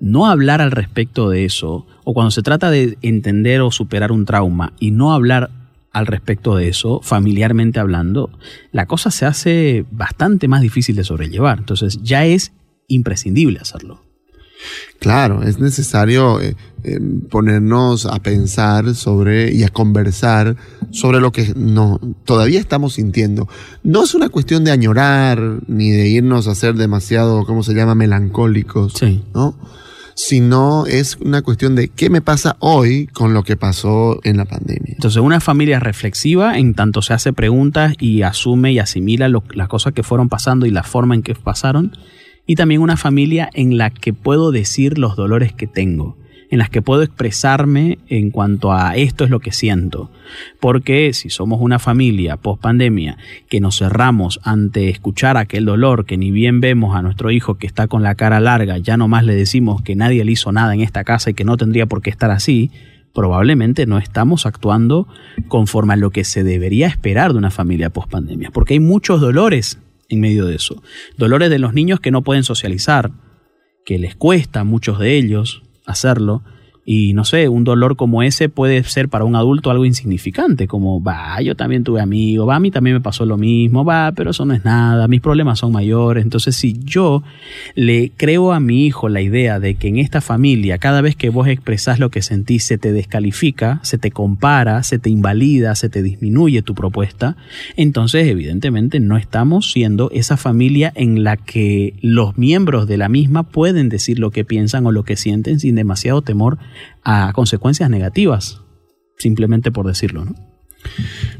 no 0.00 0.26
hablar 0.26 0.60
al 0.60 0.72
respecto 0.72 1.28
de 1.30 1.44
eso, 1.44 1.86
o 2.04 2.12
cuando 2.14 2.30
se 2.32 2.42
trata 2.42 2.70
de 2.70 2.98
entender 3.02 3.60
o 3.60 3.70
superar 3.70 4.10
un 4.10 4.24
trauma 4.24 4.72
y 4.80 4.90
no 4.90 5.12
hablar 5.12 5.50
al 5.92 6.06
respecto 6.06 6.56
de 6.56 6.68
eso, 6.68 7.00
familiarmente 7.02 7.78
hablando, 7.78 8.30
la 8.72 8.86
cosa 8.86 9.10
se 9.10 9.26
hace 9.26 9.84
bastante 9.90 10.48
más 10.48 10.62
difícil 10.62 10.96
de 10.96 11.04
sobrellevar. 11.04 11.58
Entonces 11.58 12.00
ya 12.02 12.24
es 12.24 12.52
imprescindible 12.94 13.58
hacerlo. 13.60 14.02
Claro, 15.00 15.42
es 15.42 15.58
necesario 15.58 16.40
eh, 16.40 16.54
eh, 16.84 17.00
ponernos 17.28 18.06
a 18.06 18.20
pensar 18.20 18.94
sobre 18.94 19.52
y 19.52 19.64
a 19.64 19.68
conversar 19.68 20.56
sobre 20.92 21.18
lo 21.20 21.32
que 21.32 21.52
no, 21.56 21.98
todavía 22.24 22.60
estamos 22.60 22.94
sintiendo. 22.94 23.48
No 23.82 24.04
es 24.04 24.14
una 24.14 24.28
cuestión 24.28 24.62
de 24.62 24.70
añorar 24.70 25.40
ni 25.66 25.90
de 25.90 26.08
irnos 26.08 26.46
a 26.46 26.54
ser 26.54 26.74
demasiado, 26.76 27.44
¿cómo 27.44 27.64
se 27.64 27.74
llama?, 27.74 27.96
melancólicos, 27.96 28.92
Sí. 28.92 29.24
¿no? 29.34 29.58
Sino 30.14 30.86
es 30.86 31.16
una 31.16 31.42
cuestión 31.42 31.74
de 31.74 31.88
qué 31.88 32.10
me 32.10 32.20
pasa 32.20 32.56
hoy 32.60 33.06
con 33.08 33.34
lo 33.34 33.42
que 33.42 33.56
pasó 33.56 34.20
en 34.22 34.36
la 34.36 34.44
pandemia. 34.44 34.92
Entonces, 34.94 35.20
una 35.20 35.40
familia 35.40 35.80
reflexiva 35.80 36.58
en 36.58 36.74
tanto 36.74 37.02
se 37.02 37.14
hace 37.14 37.32
preguntas 37.32 37.94
y 37.98 38.22
asume 38.22 38.72
y 38.72 38.78
asimila 38.78 39.28
lo- 39.28 39.42
las 39.54 39.68
cosas 39.68 39.94
que 39.94 40.02
fueron 40.04 40.28
pasando 40.28 40.66
y 40.66 40.70
la 40.70 40.82
forma 40.84 41.14
en 41.16 41.22
que 41.22 41.34
pasaron. 41.34 41.96
Y 42.46 42.56
también 42.56 42.80
una 42.80 42.96
familia 42.96 43.48
en 43.54 43.78
la 43.78 43.90
que 43.90 44.12
puedo 44.12 44.50
decir 44.50 44.98
los 44.98 45.16
dolores 45.16 45.52
que 45.52 45.66
tengo, 45.66 46.16
en 46.50 46.58
las 46.58 46.68
que 46.68 46.82
puedo 46.82 47.02
expresarme 47.02 47.98
en 48.08 48.30
cuanto 48.30 48.72
a 48.72 48.94
esto 48.96 49.24
es 49.24 49.30
lo 49.30 49.40
que 49.40 49.52
siento. 49.52 50.10
Porque 50.60 51.12
si 51.14 51.30
somos 51.30 51.60
una 51.62 51.78
familia 51.78 52.36
post 52.36 52.60
pandemia 52.60 53.16
que 53.48 53.60
nos 53.60 53.78
cerramos 53.78 54.38
ante 54.42 54.90
escuchar 54.90 55.36
aquel 55.36 55.64
dolor, 55.64 56.04
que 56.04 56.18
ni 56.18 56.30
bien 56.30 56.60
vemos 56.60 56.94
a 56.94 57.00
nuestro 57.00 57.30
hijo 57.30 57.54
que 57.54 57.66
está 57.66 57.86
con 57.86 58.02
la 58.02 58.16
cara 58.16 58.38
larga, 58.38 58.76
ya 58.78 58.96
nomás 58.96 59.24
le 59.24 59.34
decimos 59.34 59.80
que 59.80 59.96
nadie 59.96 60.24
le 60.24 60.32
hizo 60.32 60.52
nada 60.52 60.74
en 60.74 60.82
esta 60.82 61.04
casa 61.04 61.30
y 61.30 61.34
que 61.34 61.44
no 61.44 61.56
tendría 61.56 61.86
por 61.86 62.02
qué 62.02 62.10
estar 62.10 62.30
así, 62.30 62.70
probablemente 63.14 63.86
no 63.86 63.98
estamos 63.98 64.46
actuando 64.46 65.06
conforme 65.48 65.94
a 65.94 65.96
lo 65.96 66.10
que 66.10 66.24
se 66.24 66.44
debería 66.44 66.86
esperar 66.86 67.32
de 67.32 67.38
una 67.38 67.50
familia 67.50 67.90
post 67.90 68.10
pandemia, 68.10 68.50
porque 68.50 68.74
hay 68.74 68.80
muchos 68.80 69.20
dolores 69.20 69.78
en 70.12 70.20
medio 70.20 70.46
de 70.46 70.56
eso. 70.56 70.82
Dolores 71.16 71.48
de 71.48 71.58
los 71.58 71.72
niños 71.72 71.98
que 71.98 72.10
no 72.10 72.22
pueden 72.22 72.44
socializar, 72.44 73.10
que 73.84 73.98
les 73.98 74.14
cuesta 74.14 74.60
a 74.60 74.64
muchos 74.64 74.98
de 74.98 75.16
ellos 75.16 75.62
hacerlo. 75.86 76.42
Y 76.84 77.12
no 77.12 77.24
sé, 77.24 77.48
un 77.48 77.62
dolor 77.62 77.94
como 77.94 78.24
ese 78.24 78.48
puede 78.48 78.82
ser 78.82 79.08
para 79.08 79.24
un 79.24 79.36
adulto 79.36 79.70
algo 79.70 79.84
insignificante, 79.84 80.66
como, 80.66 81.00
va, 81.00 81.40
yo 81.40 81.54
también 81.54 81.84
tuve 81.84 82.00
amigos, 82.00 82.48
va, 82.48 82.56
a 82.56 82.60
mí 82.60 82.72
también 82.72 82.94
me 82.94 83.00
pasó 83.00 83.24
lo 83.24 83.36
mismo, 83.36 83.84
va, 83.84 84.10
pero 84.16 84.32
eso 84.32 84.44
no 84.44 84.52
es 84.52 84.64
nada, 84.64 85.06
mis 85.06 85.20
problemas 85.20 85.60
son 85.60 85.70
mayores. 85.70 86.24
Entonces, 86.24 86.56
si 86.56 86.80
yo 86.82 87.22
le 87.76 88.10
creo 88.16 88.52
a 88.52 88.58
mi 88.58 88.84
hijo 88.84 89.08
la 89.08 89.20
idea 89.20 89.60
de 89.60 89.76
que 89.76 89.88
en 89.88 89.98
esta 89.98 90.20
familia, 90.20 90.78
cada 90.78 91.02
vez 91.02 91.14
que 91.14 91.30
vos 91.30 91.46
expresás 91.46 92.00
lo 92.00 92.10
que 92.10 92.20
sentís, 92.20 92.64
se 92.64 92.78
te 92.78 92.92
descalifica, 92.92 93.78
se 93.84 93.98
te 93.98 94.10
compara, 94.10 94.82
se 94.82 94.98
te 94.98 95.08
invalida, 95.08 95.76
se 95.76 95.88
te 95.88 96.02
disminuye 96.02 96.62
tu 96.62 96.74
propuesta, 96.74 97.36
entonces 97.76 98.26
evidentemente 98.26 98.98
no 98.98 99.16
estamos 99.16 99.70
siendo 99.70 100.10
esa 100.10 100.36
familia 100.36 100.92
en 100.96 101.22
la 101.22 101.36
que 101.36 101.94
los 102.00 102.36
miembros 102.36 102.88
de 102.88 102.96
la 102.96 103.08
misma 103.08 103.44
pueden 103.44 103.88
decir 103.88 104.18
lo 104.18 104.32
que 104.32 104.44
piensan 104.44 104.84
o 104.86 104.90
lo 104.90 105.04
que 105.04 105.16
sienten 105.16 105.60
sin 105.60 105.76
demasiado 105.76 106.22
temor 106.22 106.58
a 107.04 107.32
consecuencias 107.34 107.88
negativas, 107.90 108.60
simplemente 109.18 109.70
por 109.70 109.86
decirlo, 109.86 110.24
¿no? 110.24 110.34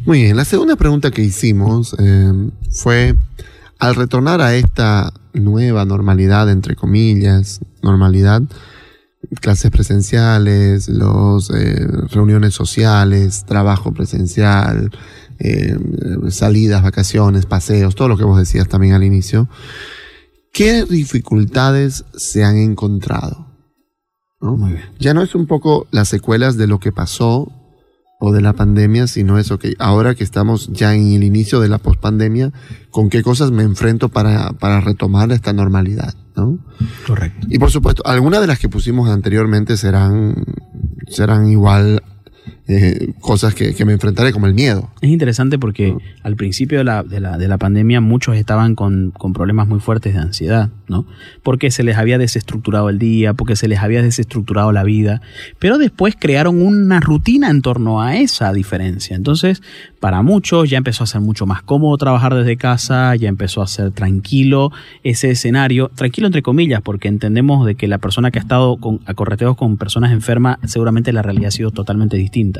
Muy 0.04 0.22
bien, 0.22 0.36
la 0.36 0.44
segunda 0.44 0.76
pregunta 0.76 1.10
que 1.10 1.22
hicimos 1.22 1.94
eh, 1.98 2.32
fue, 2.70 3.14
al 3.78 3.94
retornar 3.94 4.40
a 4.40 4.54
esta 4.54 5.12
nueva 5.32 5.84
normalidad, 5.84 6.50
entre 6.50 6.76
comillas, 6.76 7.60
normalidad, 7.82 8.42
clases 9.40 9.70
presenciales, 9.70 10.88
eh, 10.88 11.86
reuniones 12.10 12.54
sociales, 12.54 13.44
trabajo 13.46 13.92
presencial, 13.92 14.90
eh, 15.38 15.76
salidas, 16.28 16.82
vacaciones, 16.82 17.46
paseos, 17.46 17.94
todo 17.94 18.08
lo 18.08 18.16
que 18.16 18.24
vos 18.24 18.38
decías 18.38 18.68
también 18.68 18.94
al 18.94 19.04
inicio, 19.04 19.48
¿qué 20.52 20.84
dificultades 20.84 22.04
se 22.14 22.44
han 22.44 22.56
encontrado? 22.56 23.51
¿No? 24.42 24.56
Muy 24.56 24.72
bien. 24.72 24.84
Ya 24.98 25.14
no 25.14 25.22
es 25.22 25.34
un 25.34 25.46
poco 25.46 25.86
las 25.90 26.08
secuelas 26.08 26.56
de 26.56 26.66
lo 26.66 26.80
que 26.80 26.92
pasó 26.92 27.50
o 28.24 28.32
de 28.32 28.40
la 28.40 28.52
pandemia, 28.52 29.08
sino 29.08 29.38
eso 29.38 29.58
que 29.58 29.74
ahora 29.78 30.14
que 30.14 30.22
estamos 30.22 30.68
ya 30.72 30.94
en 30.94 31.12
el 31.12 31.24
inicio 31.24 31.60
de 31.60 31.68
la 31.68 31.78
pospandemia, 31.78 32.52
¿con 32.90 33.10
qué 33.10 33.22
cosas 33.22 33.50
me 33.50 33.64
enfrento 33.64 34.10
para, 34.10 34.52
para 34.52 34.80
retomar 34.80 35.32
esta 35.32 35.52
normalidad? 35.52 36.14
¿no? 36.36 36.58
Correcto. 37.06 37.46
Y 37.50 37.58
por 37.58 37.70
supuesto, 37.70 38.02
algunas 38.06 38.40
de 38.40 38.46
las 38.46 38.58
que 38.58 38.68
pusimos 38.68 39.08
anteriormente 39.08 39.76
serán, 39.76 40.44
serán 41.08 41.48
igual 41.48 42.02
eh, 42.68 43.12
cosas 43.20 43.54
que, 43.54 43.74
que 43.74 43.84
me 43.84 43.92
enfrentaré, 43.92 44.32
como 44.32 44.46
el 44.46 44.54
miedo. 44.54 44.90
Es 45.00 45.10
interesante 45.10 45.58
porque 45.58 45.96
al 46.22 46.36
principio 46.36 46.78
de 46.78 46.84
la, 46.84 47.02
de 47.02 47.18
la, 47.18 47.36
de 47.36 47.48
la 47.48 47.58
pandemia 47.58 48.00
muchos 48.00 48.36
estaban 48.36 48.76
con, 48.76 49.10
con 49.10 49.32
problemas 49.32 49.66
muy 49.66 49.80
fuertes 49.80 50.14
de 50.14 50.20
ansiedad, 50.20 50.70
¿no? 50.88 51.06
Porque 51.42 51.70
se 51.70 51.82
les 51.82 51.96
había 51.96 52.18
desestructurado 52.18 52.88
el 52.88 52.98
día, 52.98 53.34
porque 53.34 53.56
se 53.56 53.66
les 53.66 53.80
había 53.80 54.02
desestructurado 54.02 54.70
la 54.70 54.84
vida, 54.84 55.22
pero 55.58 55.78
después 55.78 56.14
crearon 56.18 56.62
una 56.62 57.00
rutina 57.00 57.50
en 57.50 57.62
torno 57.62 58.00
a 58.00 58.16
esa 58.16 58.52
diferencia. 58.52 59.16
Entonces, 59.16 59.62
para 59.98 60.22
muchos 60.22 60.70
ya 60.70 60.78
empezó 60.78 61.04
a 61.04 61.06
ser 61.06 61.20
mucho 61.20 61.46
más 61.46 61.62
cómodo 61.62 61.96
trabajar 61.96 62.34
desde 62.34 62.56
casa, 62.56 63.14
ya 63.16 63.28
empezó 63.28 63.62
a 63.62 63.66
ser 63.66 63.90
tranquilo 63.90 64.70
ese 65.02 65.30
escenario, 65.30 65.90
tranquilo 65.94 66.26
entre 66.26 66.42
comillas, 66.42 66.80
porque 66.80 67.08
entendemos 67.08 67.66
de 67.66 67.74
que 67.74 67.88
la 67.88 67.98
persona 67.98 68.30
que 68.30 68.38
ha 68.38 68.42
estado 68.42 68.76
con, 68.76 69.00
a 69.06 69.14
correteos 69.14 69.56
con 69.56 69.76
personas 69.76 70.12
enfermas, 70.12 70.58
seguramente 70.64 71.12
la 71.12 71.22
realidad 71.22 71.48
ha 71.48 71.52
sido 71.52 71.70
totalmente 71.70 72.16
distinta. 72.16 72.51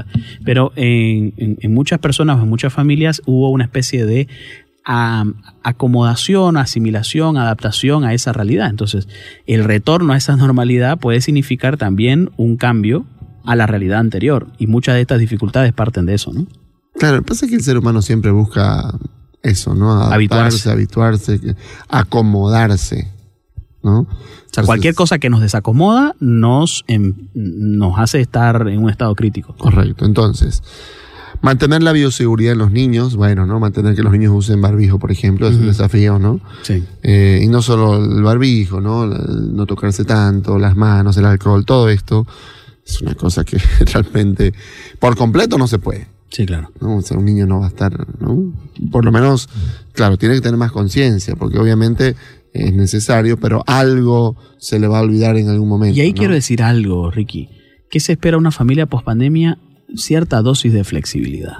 Pero 0.44 0.72
en, 0.76 1.34
en- 1.36 1.58
en 1.60 1.74
muchas 1.74 1.98
personas 1.98 2.38
o 2.38 2.42
en 2.42 2.48
muchas 2.48 2.72
familias 2.72 3.22
hubo 3.26 3.50
una 3.50 3.64
especie 3.64 4.04
de 4.06 4.28
acomodación, 5.62 6.56
asimilación, 6.56 7.36
adaptación 7.36 8.04
a 8.04 8.14
esa 8.14 8.32
realidad. 8.32 8.68
Entonces, 8.68 9.08
el 9.46 9.64
retorno 9.64 10.12
a 10.12 10.16
esa 10.16 10.36
normalidad 10.36 10.98
puede 10.98 11.20
significar 11.20 11.76
también 11.76 12.30
un 12.36 12.56
cambio 12.56 13.06
a 13.44 13.56
la 13.56 13.66
realidad 13.66 13.98
anterior. 14.00 14.48
Y 14.58 14.66
muchas 14.66 14.94
de 14.96 15.00
estas 15.02 15.18
dificultades 15.20 15.72
parten 15.72 16.06
de 16.06 16.14
eso, 16.14 16.32
¿no? 16.32 16.46
Claro, 16.94 17.16
lo 17.16 17.22
que 17.22 17.28
pasa 17.28 17.44
es 17.46 17.50
que 17.50 17.56
el 17.56 17.62
ser 17.62 17.78
humano 17.78 18.02
siempre 18.02 18.30
busca 18.30 18.92
eso, 19.42 19.74
¿no? 19.74 19.90
Adaptarse, 19.92 20.68
Habituarse. 20.68 20.70
habituarse, 20.70 21.40
acomodarse, 21.88 23.08
¿no? 23.82 24.00
O 24.00 24.08
sea, 24.50 24.64
cualquier 24.64 24.94
cosa 24.94 25.18
que 25.18 25.30
nos 25.30 25.40
desacomoda 25.40 26.14
nos, 26.20 26.84
em, 26.88 27.14
nos 27.34 27.98
hace 27.98 28.20
estar 28.20 28.68
en 28.68 28.82
un 28.82 28.90
estado 28.90 29.14
crítico. 29.14 29.54
Correcto. 29.56 30.04
Entonces, 30.04 30.62
mantener 31.40 31.82
la 31.82 31.92
bioseguridad 31.92 32.52
en 32.52 32.58
los 32.58 32.70
niños, 32.70 33.16
bueno, 33.16 33.46
¿no? 33.46 33.60
Mantener 33.60 33.94
que 33.94 34.02
los 34.02 34.12
niños 34.12 34.32
usen 34.34 34.60
barbijo, 34.60 34.98
por 34.98 35.10
ejemplo, 35.10 35.48
es 35.48 35.56
un 35.56 35.66
desafío, 35.66 36.18
¿no? 36.18 36.40
Sí. 36.62 36.84
Eh, 37.02 37.40
y 37.42 37.48
no 37.48 37.62
solo 37.62 37.96
el 37.96 38.22
barbijo, 38.22 38.80
¿no? 38.80 39.04
El 39.04 39.54
no 39.54 39.66
tocarse 39.66 40.04
tanto, 40.04 40.58
las 40.58 40.76
manos, 40.76 41.16
el 41.16 41.24
alcohol, 41.24 41.64
todo 41.64 41.88
esto 41.88 42.26
es 42.86 43.00
una 43.00 43.14
cosa 43.14 43.44
que 43.44 43.58
realmente 43.92 44.52
por 44.98 45.16
completo 45.16 45.58
no 45.58 45.66
se 45.66 45.78
puede. 45.78 46.08
Sí, 46.30 46.46
claro. 46.46 46.70
¿no? 46.80 46.96
O 46.96 47.02
sea, 47.02 47.18
un 47.18 47.26
niño 47.26 47.46
no 47.46 47.60
va 47.60 47.66
a 47.66 47.68
estar, 47.68 48.06
¿no? 48.18 48.52
Por 48.90 49.04
lo 49.04 49.12
menos, 49.12 49.50
claro, 49.92 50.16
tiene 50.16 50.34
que 50.34 50.40
tener 50.40 50.56
más 50.56 50.72
conciencia, 50.72 51.36
porque 51.36 51.58
obviamente 51.58 52.16
es 52.52 52.74
necesario, 52.74 53.38
pero 53.38 53.62
algo 53.66 54.36
se 54.58 54.78
le 54.78 54.86
va 54.86 54.98
a 54.98 55.02
olvidar 55.02 55.36
en 55.36 55.48
algún 55.48 55.68
momento. 55.68 55.96
Y 55.96 56.02
ahí 56.02 56.12
¿no? 56.12 56.18
quiero 56.18 56.34
decir 56.34 56.62
algo, 56.62 57.10
Ricky. 57.10 57.48
¿Qué 57.90 58.00
se 58.00 58.12
espera 58.12 58.38
una 58.38 58.50
familia 58.50 58.86
pospandemia? 58.86 59.58
Cierta 59.94 60.40
dosis 60.42 60.72
de 60.72 60.84
flexibilidad. 60.84 61.58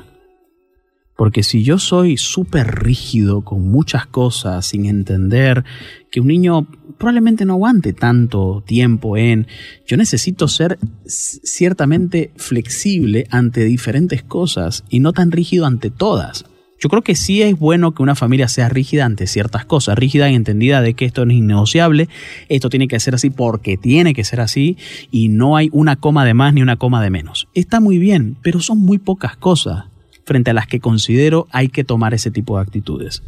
Porque 1.17 1.43
si 1.43 1.63
yo 1.63 1.79
soy 1.79 2.17
súper 2.17 2.83
rígido 2.83 3.43
con 3.43 3.69
muchas 3.69 4.07
cosas, 4.07 4.67
sin 4.67 4.87
entender 4.87 5.65
que 6.11 6.21
un 6.21 6.29
niño 6.29 6.67
probablemente 6.99 7.45
no 7.45 7.55
aguante 7.55 7.93
tanto 7.93 8.63
tiempo 8.67 9.17
en, 9.17 9.47
yo 9.87 9.97
necesito 9.97 10.49
ser 10.49 10.79
ciertamente 11.07 12.33
flexible 12.37 13.27
ante 13.31 13.65
diferentes 13.65 14.23
cosas 14.23 14.85
y 14.89 15.01
no 15.01 15.13
tan 15.13 15.33
rígido 15.33 15.67
ante 15.67 15.91
todas. 15.91 16.47
Yo 16.83 16.89
creo 16.89 17.03
que 17.03 17.15
sí 17.15 17.43
es 17.43 17.57
bueno 17.57 17.95
que 17.95 18.03
una 18.03 18.17
familia 18.17 18.49
sea 18.49 18.69
rígida 18.69 19.05
ante 19.05 19.29
ciertas 19.29 19.65
cosas, 19.65 19.97
rígida 19.97 20.29
y 20.29 20.35
entendida 20.35 20.83
de 20.83 20.95
que 20.95 21.05
esto 21.05 21.25
no 21.25 21.31
es 21.31 21.39
innegociable, 21.39 22.09
esto 22.49 22.71
tiene 22.71 22.89
que 22.89 22.99
ser 22.99 23.15
así 23.15 23.31
porque 23.31 23.77
tiene 23.77 24.15
que 24.15 24.25
ser 24.25 24.41
así 24.41 24.77
y 25.13 25.29
no 25.29 25.57
hay 25.57 25.69
una 25.71 25.95
coma 25.95 26.25
de 26.25 26.35
más 26.35 26.55
ni 26.55 26.61
una 26.61 26.79
coma 26.79 27.01
de 27.01 27.11
menos. 27.11 27.47
Está 27.55 27.79
muy 27.79 27.99
bien, 27.99 28.37
pero 28.43 28.59
son 28.59 28.81
muy 28.81 28.99
pocas 28.99 29.37
cosas 29.37 29.85
frente 30.25 30.51
a 30.51 30.55
las 30.55 30.67
que 30.67 30.81
considero 30.81 31.47
hay 31.53 31.69
que 31.69 31.85
tomar 31.85 32.15
ese 32.15 32.33
tipo 32.33 32.57
de 32.57 32.63
actitudes. 32.63 33.23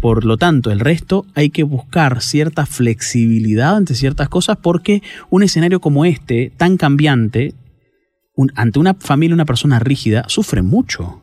Por 0.00 0.24
lo 0.24 0.38
tanto, 0.38 0.70
el 0.70 0.80
resto 0.80 1.26
hay 1.34 1.50
que 1.50 1.64
buscar 1.64 2.22
cierta 2.22 2.64
flexibilidad 2.64 3.76
ante 3.76 3.94
ciertas 3.96 4.30
cosas 4.30 4.56
porque 4.62 5.02
un 5.28 5.42
escenario 5.42 5.82
como 5.82 6.06
este, 6.06 6.52
tan 6.56 6.78
cambiante, 6.78 7.52
ante 8.54 8.78
una 8.78 8.94
familia, 8.94 9.34
una 9.34 9.44
persona 9.44 9.78
rígida, 9.78 10.24
sufre 10.28 10.62
mucho. 10.62 11.20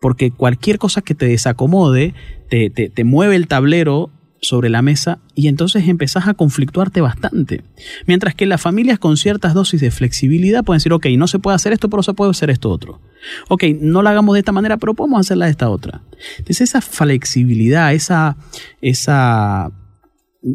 Porque 0.00 0.30
cualquier 0.30 0.78
cosa 0.78 1.02
que 1.02 1.14
te 1.14 1.26
desacomode, 1.26 2.14
te, 2.48 2.70
te- 2.70 3.04
mueve 3.04 3.36
el 3.36 3.46
tablero 3.46 4.10
sobre 4.42 4.70
la 4.70 4.80
mesa 4.80 5.18
y 5.34 5.48
entonces 5.48 5.86
empezás 5.86 6.26
a 6.26 6.32
conflictuarte 6.32 7.02
bastante. 7.02 7.62
Mientras 8.06 8.34
que 8.34 8.46
las 8.46 8.62
familias 8.62 8.98
con 8.98 9.18
ciertas 9.18 9.52
dosis 9.52 9.82
de 9.82 9.90
flexibilidad 9.90 10.64
pueden 10.64 10.78
decir, 10.78 10.94
ok, 10.94 11.06
no 11.18 11.26
se 11.26 11.38
puede 11.38 11.56
hacer 11.56 11.74
esto, 11.74 11.90
pero 11.90 12.02
se 12.02 12.14
puede 12.14 12.30
hacer 12.30 12.48
esto 12.48 12.70
otro. 12.70 13.02
Ok, 13.50 13.64
no 13.80 14.00
la 14.00 14.10
hagamos 14.10 14.32
de 14.32 14.38
esta 14.38 14.52
manera, 14.52 14.78
pero 14.78 14.94
podemos 14.94 15.20
hacerla 15.20 15.44
de 15.44 15.50
esta 15.50 15.68
otra. 15.68 16.00
Entonces 16.38 16.62
esa 16.62 16.80
flexibilidad, 16.80 17.92
esa, 17.92 18.38
esa 18.80 19.70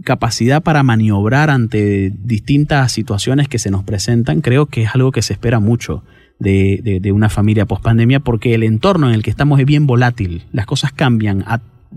capacidad 0.03 0.63
para 0.63 0.81
maniobrar 0.81 1.51
ante 1.51 2.11
distintas 2.23 2.91
situaciones 2.91 3.47
que 3.47 3.59
se 3.59 3.69
nos 3.69 3.83
presentan, 3.83 4.41
creo 4.41 4.65
que 4.65 4.81
es 4.83 4.95
algo 4.95 5.11
que 5.11 5.21
se 5.21 5.33
espera 5.33 5.59
mucho 5.59 6.03
de, 6.39 6.99
de, 7.01 7.11
una 7.11 7.29
familia 7.29 7.65
post 7.65 7.83
pandemia 7.83 8.19
porque 8.19 8.53
el 8.53 8.63
entorno 8.63 9.07
en 9.07 9.15
el 9.15 9.23
que 9.23 9.29
estamos 9.29 9.59
es 9.59 9.65
bien 9.65 9.87
volátil, 9.87 10.43
las 10.51 10.65
cosas 10.65 10.91
cambian 10.91 11.45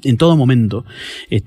en 0.03 0.17
todo 0.17 0.37
momento. 0.37 0.85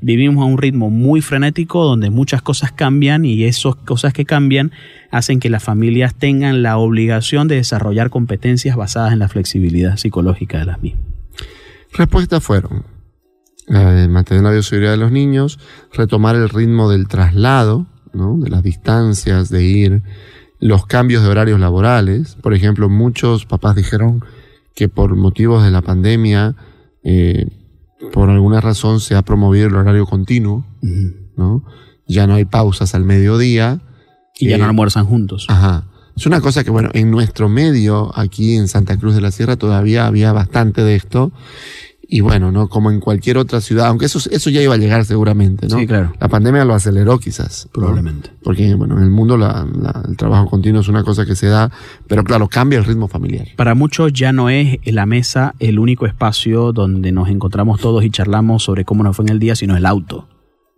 Vivimos 0.01 0.43
a 0.43 0.45
un 0.45 0.57
ritmo 0.57 0.89
muy 0.89 1.21
frenético 1.21 1.83
donde 1.83 2.09
muchas 2.09 2.41
cosas 2.41 2.71
cambian 2.71 3.25
y 3.25 3.43
esas 3.43 3.75
cosas 3.75 4.13
que 4.13 4.25
cambian 4.25 4.71
hacen 5.09 5.39
que 5.39 5.49
las 5.49 5.63
familias 5.63 6.15
tengan 6.15 6.63
la 6.63 6.77
obligación 6.77 7.47
de 7.47 7.55
desarrollar 7.55 8.09
competencias 8.09 8.75
basadas 8.75 9.13
en 9.13 9.19
la 9.19 9.27
flexibilidad 9.27 9.97
psicológica 9.97 10.59
de 10.59 10.65
las 10.65 10.81
mismas. 10.81 11.03
Respuestas 11.93 12.43
fueron 12.43 12.85
mantener 13.67 14.43
la 14.43 14.51
bioseguridad 14.51 14.91
de 14.91 14.97
los 14.97 15.11
niños, 15.11 15.59
retomar 15.93 16.35
el 16.35 16.49
ritmo 16.49 16.89
del 16.89 17.07
traslado, 17.07 17.87
¿no? 18.13 18.37
de 18.37 18.49
las 18.49 18.63
distancias, 18.63 19.49
de 19.49 19.63
ir, 19.63 20.03
los 20.61 20.85
cambios 20.85 21.23
de 21.23 21.29
horarios 21.29 21.59
laborales. 21.59 22.37
Por 22.41 22.53
ejemplo, 22.53 22.87
muchos 22.87 23.45
papás 23.45 23.75
dijeron 23.75 24.23
que 24.75 24.87
por 24.87 25.15
motivos 25.15 25.63
de 25.63 25.71
la 25.71 25.81
pandemia, 25.81 26.55
eh, 27.03 27.47
por 28.13 28.29
alguna 28.29 28.61
razón 28.61 28.99
se 28.99 29.15
ha 29.15 29.23
promovido 29.23 29.67
el 29.67 29.75
horario 29.75 30.05
continuo, 30.05 30.65
¿no? 31.35 31.65
Ya 32.07 32.27
no 32.27 32.35
hay 32.35 32.45
pausas 32.45 32.95
al 32.95 33.03
mediodía. 33.03 33.81
Y 34.39 34.49
ya 34.49 34.57
no 34.57 34.65
almuerzan 34.65 35.05
juntos. 35.05 35.45
Ajá. 35.49 35.87
Es 36.15 36.25
una 36.25 36.41
cosa 36.41 36.63
que, 36.63 36.71
bueno, 36.71 36.89
en 36.93 37.09
nuestro 37.09 37.49
medio, 37.49 38.11
aquí 38.17 38.55
en 38.55 38.67
Santa 38.67 38.97
Cruz 38.97 39.15
de 39.15 39.21
la 39.21 39.31
Sierra, 39.31 39.55
todavía 39.55 40.05
había 40.05 40.33
bastante 40.33 40.83
de 40.83 40.95
esto 40.95 41.31
y 42.13 42.19
bueno, 42.19 42.51
¿no? 42.51 42.67
Como 42.67 42.91
en 42.91 42.99
cualquier 42.99 43.37
otra 43.37 43.61
ciudad, 43.61 43.87
aunque 43.87 44.05
eso, 44.05 44.19
eso 44.29 44.49
ya 44.49 44.61
iba 44.61 44.73
a 44.73 44.77
llegar 44.77 45.05
seguramente, 45.05 45.67
¿no? 45.69 45.79
Sí, 45.79 45.87
claro. 45.87 46.11
La 46.19 46.27
pandemia 46.27 46.65
lo 46.65 46.73
aceleró 46.73 47.17
quizás. 47.19 47.69
Probablemente. 47.71 48.31
Porque, 48.43 48.75
bueno, 48.75 48.97
en 48.97 49.03
el 49.03 49.09
mundo 49.09 49.35
el 49.35 50.17
trabajo 50.17 50.47
continuo 50.47 50.81
es 50.81 50.89
una 50.89 51.05
cosa 51.05 51.25
que 51.25 51.37
se 51.37 51.47
da, 51.47 51.71
pero 52.07 52.25
claro, 52.25 52.49
cambia 52.49 52.79
el 52.79 52.85
ritmo 52.85 53.07
familiar. 53.07 53.47
Para 53.55 53.75
muchos 53.75 54.11
ya 54.11 54.33
no 54.33 54.49
es 54.49 54.77
la 54.83 55.05
mesa 55.05 55.55
el 55.59 55.79
único 55.79 56.05
espacio 56.05 56.73
donde 56.73 57.13
nos 57.13 57.29
encontramos 57.29 57.79
todos 57.79 58.03
y 58.03 58.09
charlamos 58.09 58.61
sobre 58.63 58.83
cómo 58.83 59.03
nos 59.03 59.15
fue 59.15 59.23
en 59.23 59.29
el 59.29 59.39
día, 59.39 59.55
sino 59.55 59.77
el 59.77 59.85
auto 59.85 60.27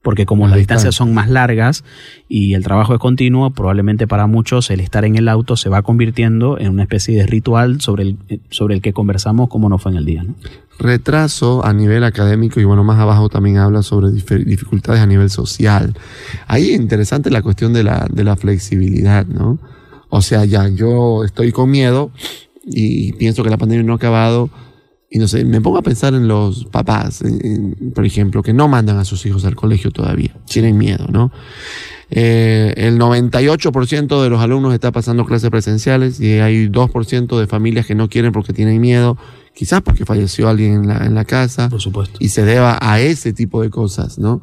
porque 0.04 0.26
como 0.26 0.48
las 0.48 0.58
distancias 0.58 0.94
son 0.94 1.14
más 1.14 1.30
largas 1.30 1.84
y 2.28 2.54
el 2.54 2.64
trabajo 2.64 2.94
es 2.94 3.00
continuo, 3.00 3.50
probablemente 3.52 4.06
para 4.06 4.28
muchos 4.28 4.70
el 4.70 4.82
estar 4.82 5.06
en 5.06 5.16
el 5.16 5.30
auto 5.30 5.56
se 5.56 5.70
va 5.70 5.82
convirtiendo 5.82 6.60
en 6.60 6.70
una 6.70 6.84
especie 6.84 7.18
de 7.18 7.26
ritual 7.26 7.82
sobre 7.82 8.04
el, 8.04 8.18
sobre 8.50 8.76
el 8.76 8.82
que 8.82 8.94
conversamos 8.94 9.50
como 9.50 9.70
no 9.70 9.80
fue 9.80 9.94
en 9.94 9.98
el 9.98 10.06
día. 10.06 10.26
Retraso 10.78 11.66
a 11.66 11.74
nivel 11.74 12.04
académico 12.04 12.60
y 12.60 12.66
bueno, 12.66 12.84
más 12.84 13.00
abajo 13.00 13.30
también 13.30 13.58
habla 13.58 13.82
sobre 13.82 14.12
dificultades 14.12 15.02
a 15.02 15.08
nivel 15.08 15.30
social. 15.30 15.96
Ahí 16.48 16.72
es 16.72 16.80
interesante 16.80 17.32
la 17.32 17.42
cuestión 17.42 17.72
de 17.72 17.84
la, 17.84 18.06
de 18.12 18.24
la 18.26 18.36
flexibilidad, 18.36 19.26
¿no? 19.26 19.58
O 20.10 20.22
sea, 20.22 20.44
ya 20.46 20.68
yo 20.68 21.24
estoy 21.24 21.52
con 21.54 21.72
miedo 21.72 22.12
y 22.66 23.14
pienso 23.14 23.44
que 23.44 23.50
la 23.50 23.58
pandemia 23.58 23.84
no 23.84 23.94
ha 23.94 23.96
acabado 23.96 24.50
y 25.14 25.20
no 25.20 25.28
sé, 25.28 25.46
me 25.46 25.62
pongo 25.62 25.78
a 25.78 25.84
pensar 25.84 26.16
en 26.16 26.28
los 26.28 26.66
papás, 26.66 27.24
por 27.94 28.04
ejemplo, 28.04 28.42
que 28.42 28.52
no 28.52 28.68
mandan 28.68 28.98
a 28.98 29.06
sus 29.06 29.24
hijos 29.28 29.46
al 29.46 29.56
colegio 29.56 29.92
todavía, 29.92 30.36
tienen 30.48 30.76
miedo, 30.76 31.06
¿no? 31.08 31.32
Eh, 32.10 32.74
el 32.78 32.98
98% 32.98 34.24
de 34.24 34.30
los 34.32 34.42
alumnos 34.42 34.74
está 34.74 34.92
pasando 34.92 35.24
clases 35.26 35.52
presenciales 35.52 36.20
y 36.20 36.40
hay 36.40 36.68
2% 36.68 37.40
de 37.40 37.46
familias 37.46 37.86
que 37.86 37.94
no 37.94 38.10
quieren 38.10 38.32
porque 38.32 38.54
tienen 38.54 38.82
miedo, 38.82 39.16
quizás 39.54 39.84
porque 39.84 40.04
falleció 40.04 40.50
alguien 40.50 40.74
en 40.74 40.88
la, 40.88 41.06
en 41.06 41.14
la 41.14 41.26
casa. 41.26 41.70
Por 41.70 41.80
supuesto. 41.80 42.18
Y 42.20 42.30
se 42.30 42.44
deba 42.44 42.80
a 42.82 43.00
ese 43.00 43.34
tipo 43.34 43.62
de 43.62 43.70
cosas, 43.70 44.18
¿no? 44.18 44.42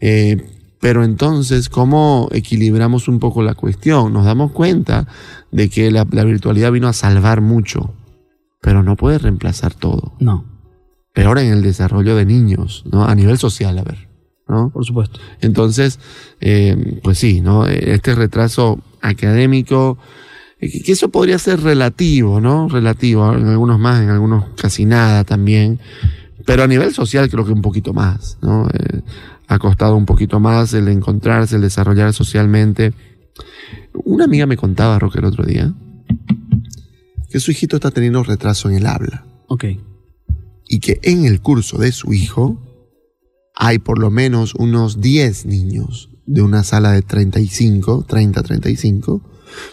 Eh, 0.00 0.48
pero 0.80 1.04
entonces, 1.04 1.68
¿cómo 1.68 2.28
equilibramos 2.32 3.06
un 3.06 3.20
poco 3.20 3.44
la 3.44 3.54
cuestión? 3.54 4.12
Nos 4.12 4.24
damos 4.24 4.50
cuenta 4.50 5.06
de 5.52 5.70
que 5.70 5.92
la, 5.92 6.04
la 6.10 6.24
virtualidad 6.24 6.72
vino 6.72 6.88
a 6.88 6.92
salvar 6.92 7.40
mucho 7.40 7.94
pero 8.60 8.82
no 8.82 8.96
puede 8.96 9.18
reemplazar 9.18 9.74
todo. 9.74 10.14
No. 10.20 10.44
Peor 11.12 11.38
en 11.38 11.52
el 11.52 11.62
desarrollo 11.62 12.16
de 12.16 12.24
niños, 12.24 12.84
¿no? 12.90 13.04
A 13.04 13.14
nivel 13.14 13.38
social, 13.38 13.78
a 13.78 13.82
ver. 13.82 14.08
¿no? 14.48 14.70
Por 14.70 14.84
supuesto. 14.84 15.20
Entonces, 15.40 16.00
eh, 16.40 17.00
pues 17.02 17.18
sí, 17.18 17.40
¿no? 17.40 17.66
Este 17.66 18.14
retraso 18.14 18.80
académico, 19.00 19.98
eh, 20.58 20.82
que 20.82 20.92
eso 20.92 21.10
podría 21.10 21.38
ser 21.38 21.60
relativo, 21.60 22.40
¿no? 22.40 22.68
Relativo, 22.68 23.32
en 23.34 23.46
algunos 23.46 23.78
más, 23.78 24.00
en 24.02 24.08
algunos 24.08 24.46
casi 24.56 24.86
nada 24.86 25.24
también, 25.24 25.78
pero 26.46 26.62
a 26.62 26.66
nivel 26.66 26.94
social 26.94 27.28
creo 27.28 27.44
que 27.44 27.52
un 27.52 27.62
poquito 27.62 27.92
más, 27.92 28.38
¿no? 28.40 28.66
Eh, 28.72 29.02
ha 29.48 29.58
costado 29.58 29.96
un 29.96 30.06
poquito 30.06 30.40
más 30.40 30.72
el 30.74 30.88
encontrarse, 30.88 31.56
el 31.56 31.62
desarrollar 31.62 32.12
socialmente. 32.12 32.92
Una 33.92 34.24
amiga 34.24 34.46
me 34.46 34.56
contaba, 34.56 34.98
Roque, 34.98 35.18
el 35.18 35.24
otro 35.24 35.44
día, 35.44 35.72
que 37.28 37.40
su 37.40 37.50
hijito 37.50 37.76
está 37.76 37.90
teniendo 37.90 38.22
retraso 38.22 38.68
en 38.70 38.76
el 38.76 38.86
habla. 38.86 39.26
Ok. 39.48 39.64
Y 40.68 40.80
que 40.80 41.00
en 41.02 41.24
el 41.24 41.40
curso 41.40 41.78
de 41.78 41.92
su 41.92 42.12
hijo 42.12 42.62
hay 43.54 43.78
por 43.78 43.98
lo 43.98 44.10
menos 44.10 44.54
unos 44.54 45.00
10 45.00 45.46
niños 45.46 46.10
de 46.26 46.42
una 46.42 46.62
sala 46.62 46.92
de 46.92 47.02
35, 47.02 48.04
30, 48.06 48.42
35. 48.42 49.12
O 49.12 49.22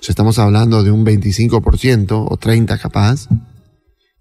sea, 0.02 0.12
estamos 0.14 0.40
hablando 0.40 0.84
de 0.84 0.92
un 0.92 1.06
25% 1.06 2.26
o 2.30 2.38
30 2.38 2.78
capaz 2.78 3.28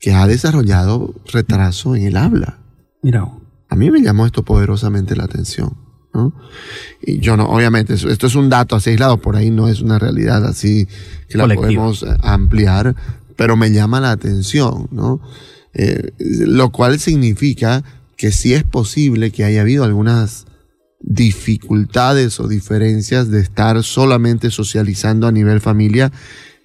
que 0.00 0.12
ha 0.12 0.26
desarrollado 0.26 1.14
retraso 1.32 1.96
en 1.96 2.06
el 2.06 2.16
habla. 2.16 2.58
Mira. 3.02 3.30
A 3.68 3.76
mí 3.76 3.90
me 3.90 4.02
llamó 4.02 4.26
esto 4.26 4.44
poderosamente 4.44 5.16
la 5.16 5.24
atención. 5.24 5.76
¿no? 6.12 6.32
Y 7.02 7.18
yo 7.18 7.36
no, 7.36 7.46
obviamente, 7.46 7.94
esto 7.94 8.26
es 8.26 8.34
un 8.34 8.48
dato 8.48 8.76
así 8.76 8.90
aislado, 8.90 9.18
por 9.18 9.36
ahí 9.36 9.50
no 9.50 9.68
es 9.68 9.80
una 9.80 9.98
realidad 9.98 10.44
así 10.46 10.86
que 11.28 11.38
la 11.38 11.52
podemos 11.52 12.02
eh, 12.02 12.06
ampliar, 12.20 12.94
pero 13.36 13.56
me 13.56 13.70
llama 13.70 14.00
la 14.00 14.10
atención, 14.10 14.88
¿no? 14.90 15.20
Eh, 15.74 16.12
lo 16.18 16.70
cual 16.70 16.98
significa 17.00 17.82
que 18.16 18.30
sí 18.30 18.54
es 18.54 18.64
posible 18.64 19.30
que 19.30 19.44
haya 19.44 19.62
habido 19.62 19.84
algunas 19.84 20.46
dificultades 21.00 22.40
o 22.40 22.48
diferencias 22.48 23.30
de 23.30 23.40
estar 23.40 23.82
solamente 23.82 24.50
socializando 24.50 25.26
a 25.26 25.32
nivel 25.32 25.60
familia 25.60 26.12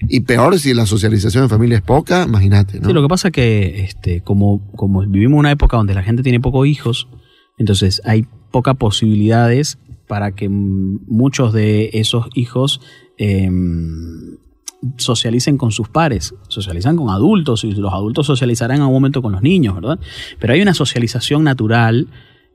y 0.08 0.22
peor 0.22 0.58
si 0.60 0.74
la 0.74 0.86
socialización 0.86 1.44
en 1.44 1.50
familia 1.50 1.78
es 1.78 1.84
poca, 1.84 2.24
imagínate, 2.24 2.80
¿no? 2.80 2.88
Sí, 2.88 2.94
lo 2.94 3.02
que 3.02 3.08
pasa 3.10 3.28
es 3.30 3.32
que 3.34 3.84
este, 3.84 4.22
como, 4.22 4.72
como 4.76 5.02
vivimos 5.02 5.40
una 5.40 5.52
época 5.52 5.76
donde 5.76 5.94
la 5.94 6.04
gente 6.04 6.24
tiene 6.24 6.40
pocos 6.40 6.68
hijos, 6.68 7.10
entonces 7.58 8.02
hay 8.06 8.26
pocas 8.52 8.78
posibilidades 8.78 9.78
para 10.08 10.32
que 10.32 10.48
muchos 10.50 11.52
de 11.52 11.90
esos 11.94 12.28
hijos 12.34 12.80
eh, 13.18 13.50
socialicen 14.98 15.58
con 15.58 15.72
sus 15.72 15.90
pares, 15.90 16.34
socializan 16.48 16.96
con 16.96 17.10
adultos 17.10 17.64
y 17.64 17.72
los 17.72 17.94
adultos 17.94 18.26
socializarán 18.28 18.78
en 18.78 18.82
algún 18.82 18.96
momento 18.96 19.22
con 19.22 19.32
los 19.32 19.42
niños, 19.42 19.76
¿verdad? 19.76 20.00
Pero 20.40 20.54
hay 20.54 20.62
una 20.62 20.74
socialización 20.74 21.44
natural, 21.44 22.08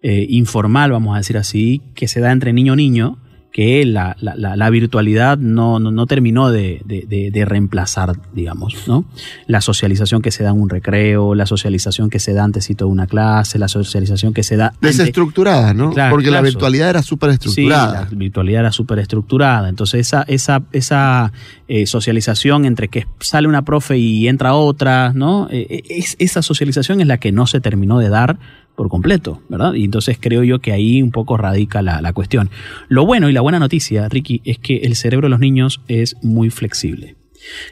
eh, 0.03 0.27
informal, 0.31 0.93
vamos 0.93 1.15
a 1.15 1.19
decir 1.19 1.37
así, 1.37 1.83
que 1.95 2.09
se 2.09 2.21
da 2.21 2.33
entre 2.33 2.53
niño 2.53 2.75
y 2.75 2.77
niño, 2.77 3.19
que 3.55 3.87
la, 3.87 4.17
la, 4.21 4.57
la, 4.57 4.71
virtualidad 4.71 5.39
no, 5.39 5.79
no, 5.79 5.93
no 5.93 6.07
terminó 6.07 6.51
de, 6.51 6.83
de, 6.85 7.31
de, 7.31 7.45
reemplazar, 7.45 8.17
digamos, 8.33 8.89
¿no? 8.89 9.05
La 9.47 9.61
socialización 9.61 10.23
que 10.23 10.33
se 10.33 10.43
da 10.43 10.51
en 10.51 10.61
un 10.61 10.69
recreo, 10.69 11.37
la 11.37 11.47
socialización 11.47 12.11
que 12.11 12.19
se 12.19 12.33
da 12.33 12.43
antes 12.43 12.67
de 12.67 12.85
una 12.85 13.07
clase, 13.07 13.61
la 13.61 13.69
socialización 13.69 14.35
que 14.35 14.43
se 14.43 14.57
da... 14.57 14.75
Desestructurada, 14.81 15.73
¿no? 15.73 15.93
Porque 16.11 16.33
la 16.33 16.41
virtualidad 16.41 16.91
era 16.91 17.03
súper 17.03 17.31
estructurada. 17.31 18.09
Sí, 18.09 18.09
la 18.11 18.19
virtualidad 18.19 18.61
era 18.63 18.73
súper 18.73 18.99
estructurada. 18.99 19.69
Entonces 19.69 20.01
esa, 20.01 20.23
esa, 20.23 20.65
esa 20.73 21.33
eh, 21.69 21.87
socialización 21.87 22.65
entre 22.65 22.89
que 22.89 23.07
sale 23.21 23.47
una 23.47 23.65
profe 23.65 23.99
y 23.99 24.27
entra 24.27 24.55
otra, 24.55 25.13
¿no? 25.13 25.47
Eh, 25.53 25.85
es, 25.91 26.17
esa 26.19 26.43
socialización 26.43 27.01
es 27.01 27.07
la 27.07 27.19
que 27.19 27.31
no 27.31 27.47
se 27.47 27.61
terminó 27.61 28.01
de 28.01 28.09
dar 28.09 28.37
por 28.77 28.89
completo, 28.89 29.41
¿verdad? 29.49 29.75
Y 29.75 29.85
entonces 29.85 30.19
creo 30.21 30.43
yo 30.43 30.61
que 30.61 30.73
ahí 30.73 31.03
un 31.03 31.11
poco 31.11 31.37
radica 31.37 31.83
la, 31.83 32.01
la, 32.01 32.13
cuestión. 32.13 32.51
Lo 32.89 33.07
bueno 33.07 33.29
y 33.29 33.33
la 33.33 33.41
buena 33.41 33.59
noticia, 33.59 34.09
Ricky, 34.09 34.41
es 34.45 34.59
que 34.59 34.79
el 34.79 34.97
cerebro 34.97 35.27
de 35.27 35.31
los 35.31 35.41
niños 35.41 35.81
es 35.89 36.17
muy 36.23 36.51
flexible. 36.51 37.17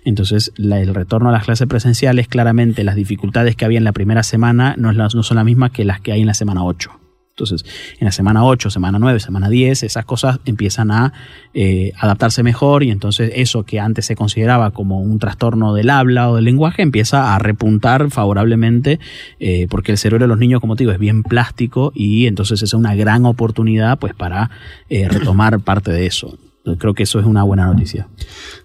Entonces, 0.05 0.53
la, 0.57 0.81
el 0.81 0.95
retorno 0.95 1.31
a 1.31 1.33
las 1.33 1.45
clases 1.45 1.67
presenciales, 1.67 2.29
claramente 2.29 2.85
las 2.85 2.97
dificultades 2.97 3.57
que 3.57 3.65
había 3.65 3.79
en 3.79 3.85
la 3.85 3.93
primera 3.93 4.23
semana 4.23 4.75
no, 4.77 4.93
no 4.93 5.11
son 5.11 5.37
las 5.37 5.45
mismas 5.45 5.71
que 5.71 5.85
las 5.85 6.01
que 6.01 6.13
hay 6.13 6.21
en 6.21 6.27
la 6.27 6.35
semana 6.35 6.65
8. 6.65 7.02
Entonces, 7.33 7.65
en 7.99 8.05
la 8.05 8.13
semana 8.13 8.45
8, 8.45 8.69
semana 8.69 8.99
9, 8.99 9.19
semana 9.19 9.49
10, 9.49 9.85
esas 9.85 10.05
cosas 10.05 10.39
empiezan 10.45 10.91
a 10.91 11.15
eh, 11.55 11.93
adaptarse 11.99 12.43
mejor 12.43 12.83
y 12.83 12.91
entonces 12.91 13.33
eso 13.35 13.63
que 13.65 13.81
antes 13.81 14.05
se 14.05 14.17
consideraba 14.17 14.71
como 14.73 15.01
un 15.01 15.19
trastorno 15.19 15.73
del 15.73 15.89
habla 15.89 16.29
o 16.29 16.37
del 16.37 16.45
lenguaje 16.45 16.83
empieza 16.83 17.35
a 17.35 17.39
repuntar 17.39 18.11
favorablemente 18.11 19.01
eh, 19.41 19.67
porque 19.71 19.93
el 19.93 19.99
cerebro 19.99 20.25
de 20.25 20.29
los 20.29 20.39
niños, 20.39 20.61
como 20.61 20.77
te 20.77 20.85
digo, 20.85 20.93
es 20.93 20.99
bien 20.99 21.23
plástico 21.23 21.91
y 21.95 22.27
entonces 22.27 22.63
es 22.63 22.75
una 22.75 22.95
gran 22.95 23.25
oportunidad 23.25 23.99
pues 23.99 24.13
para 24.15 24.51
eh, 24.91 25.09
retomar 25.11 25.59
parte 25.61 25.91
de 25.91 26.05
eso. 26.05 26.39
Creo 26.79 26.93
que 26.93 27.05
eso 27.05 27.19
es 27.19 27.25
una 27.25 27.45
buena 27.45 27.67
noticia. 27.67 28.09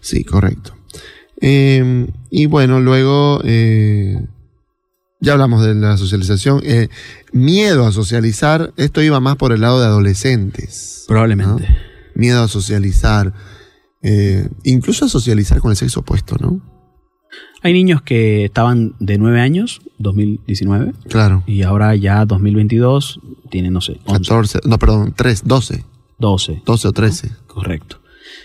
Sí, 0.02 0.24
correcto. 0.24 0.74
y 1.42 2.46
bueno, 2.46 2.80
luego 2.80 3.42
Ya 5.20 5.34
hablamos 5.34 5.66
de 5.66 5.74
la 5.76 5.98
socialización. 5.98 6.62
Eh, 6.64 6.90
miedo 7.34 7.86
a 7.88 7.92
socializar, 7.92 8.74
esto 8.78 9.02
iba 9.02 9.20
más 9.20 9.36
por 9.36 9.52
el 9.52 9.62
lado 9.62 9.80
de 9.80 9.88
adolescentes. 9.88 11.06
Probablemente. 11.08 11.68
Miedo 12.16 12.44
a 12.44 12.48
socializar. 12.48 13.34
eh, 14.04 14.48
incluso 14.64 15.06
a 15.06 15.10
socializar 15.10 15.60
con 15.60 15.72
el 15.72 15.76
sexo 15.78 16.02
opuesto, 16.02 16.36
¿no? 16.40 16.62
Hay 17.64 17.74
niños 17.74 18.04
que 18.04 18.46
estaban 18.46 18.96
de 19.00 19.18
9 19.18 19.42
años, 19.42 19.82
2019, 19.98 20.94
Claro. 21.10 21.44
y 21.48 21.64
ahora 21.64 21.96
ya 21.96 22.24
2022 22.26 23.20
tienen, 23.50 23.74
no 23.74 23.82
sé, 23.82 24.00
11, 24.06 24.30
14, 24.30 24.60
no, 24.66 24.78
perdón, 24.78 25.14
3, 25.18 25.42
12. 25.46 25.84
12. 26.20 26.62
12 26.66 26.88
o 26.88 26.92
13. 26.94 27.32
Correcto. 27.48 28.00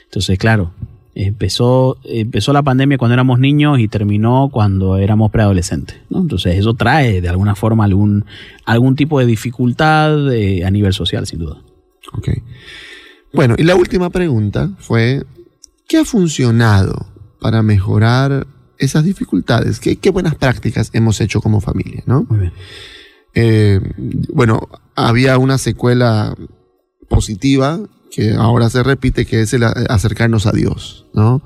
Entonces, 0.05 0.39
claro, 0.39 0.73
empezó, 1.15 1.99
empezó 2.05 2.53
la 2.53 2.63
pandemia 2.63 2.99
cuando 2.99 3.15
éramos 3.15 3.39
niños 3.39 3.79
y 3.79 3.89
terminó 3.89 4.49
cuando 4.53 4.97
éramos 4.97 5.31
preadolescentes. 5.31 5.99
¿no? 6.11 6.21
Entonces, 6.21 6.57
eso 6.57 6.75
trae 6.75 7.21
de 7.21 7.29
alguna 7.29 7.55
forma 7.55 7.85
algún, 7.85 8.25
algún 8.65 8.97
tipo 8.97 9.19
de 9.19 9.27
dificultad 9.27 10.33
eh, 10.33 10.65
a 10.65 10.71
nivel 10.71 10.93
social, 10.93 11.27
sin 11.27 11.41
duda. 11.41 11.63
Ok. 12.13 12.29
Bueno, 13.33 13.55
y 13.59 13.63
la 13.63 13.77
última 13.77 14.11
pregunta 14.11 14.71
fue, 14.79 15.25
¿qué 15.89 15.99
ha 15.99 16.05
funcionado 16.05 17.07
para 17.41 17.63
mejorar 17.63 18.47
esas 18.79 19.05
dificultades? 19.05 19.81
¿Qué, 19.81 19.97
qué 19.97 20.11
buenas 20.11 20.35
prácticas 20.35 20.91
hemos 20.93 21.21
hecho 21.21 21.41
como 21.41 21.61
familia, 21.61 22.03
no? 22.07 22.27
Muy 22.29 22.41
bien. 22.41 22.53
Eh, 23.35 23.81
bueno, 24.33 24.69
había 24.95 25.39
una 25.39 25.57
secuela 25.57 26.35
positiva 27.09 27.81
que 28.13 28.35
ahora 28.35 28.69
se 28.69 28.83
repite, 28.83 29.25
que 29.25 29.41
es 29.41 29.55
el 29.55 29.65
acercarnos 29.65 30.47
a 30.47 30.53
Dios, 30.53 31.07
¿no? 31.15 31.43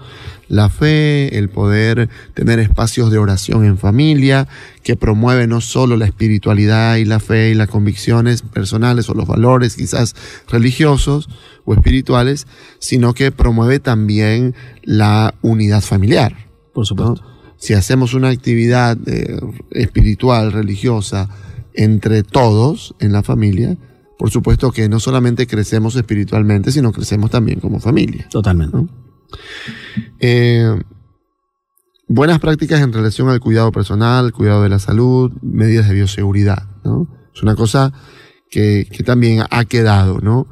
La 0.49 0.69
fe, 0.69 1.39
el 1.39 1.49
poder 1.49 2.09
tener 2.35 2.59
espacios 2.59 3.13
de 3.13 3.19
oración 3.19 3.65
en 3.65 3.79
familia, 3.79 4.49
que 4.83 4.97
promueve 4.97 5.47
no 5.47 5.61
solo 5.61 5.97
la 5.97 6.07
espiritualidad 6.07 6.97
y 6.97 7.05
la 7.05 7.21
fe 7.21 7.51
y 7.51 7.55
las 7.55 7.69
convicciones 7.69 8.43
personales 8.43 9.09
o 9.09 9.15
los 9.15 9.29
valores 9.29 9.77
quizás 9.77 10.17
religiosos 10.51 11.29
o 11.65 11.73
espirituales, 11.73 12.49
sino 12.81 13.15
que 13.15 13.31
promueve 13.31 13.79
también 13.79 14.57
la 14.83 15.35
unidad 15.43 15.83
familiar. 15.83 16.49
Por 16.75 16.83
¿no? 16.83 16.87
supuesto. 16.87 17.25
Si 17.59 17.75
hacemos 17.75 18.13
una 18.13 18.31
actividad 18.31 18.99
eh, 19.07 19.39
espiritual, 19.71 20.51
religiosa, 20.53 21.29
entre 21.75 22.25
todos 22.25 22.97
en 22.99 23.13
la 23.13 23.23
familia, 23.23 23.77
por 24.19 24.31
supuesto 24.31 24.71
que 24.73 24.89
no 24.89 24.99
solamente 25.01 25.47
crecemos 25.47 25.95
espiritualmente, 25.97 26.73
sino 26.73 26.93
crecemos 26.93 27.31
también 27.31 27.61
como 27.61 27.81
familia. 27.81 28.27
Totalmente. 28.31 28.77
¿no? 28.77 28.89
Eh, 30.21 30.81
buenas 32.09 32.39
prácticas 32.39 32.81
en 32.81 32.93
relación 32.93 33.29
al 33.29 33.41
cuidado 33.41 33.73
personal, 33.73 34.33
cuidado 34.33 34.63
de 34.63 34.69
la 34.69 34.79
salud, 34.79 35.33
medidas 35.43 35.89
de 35.89 35.95
bioseguridad. 35.95 36.69
¿no? 36.85 37.09
Es 37.35 37.43
una 37.43 37.55
cosa 37.57 37.93
que, 38.51 38.87
que 38.91 39.03
también 39.03 39.43
ha 39.51 39.65
quedado, 39.65 40.21
¿no? 40.21 40.47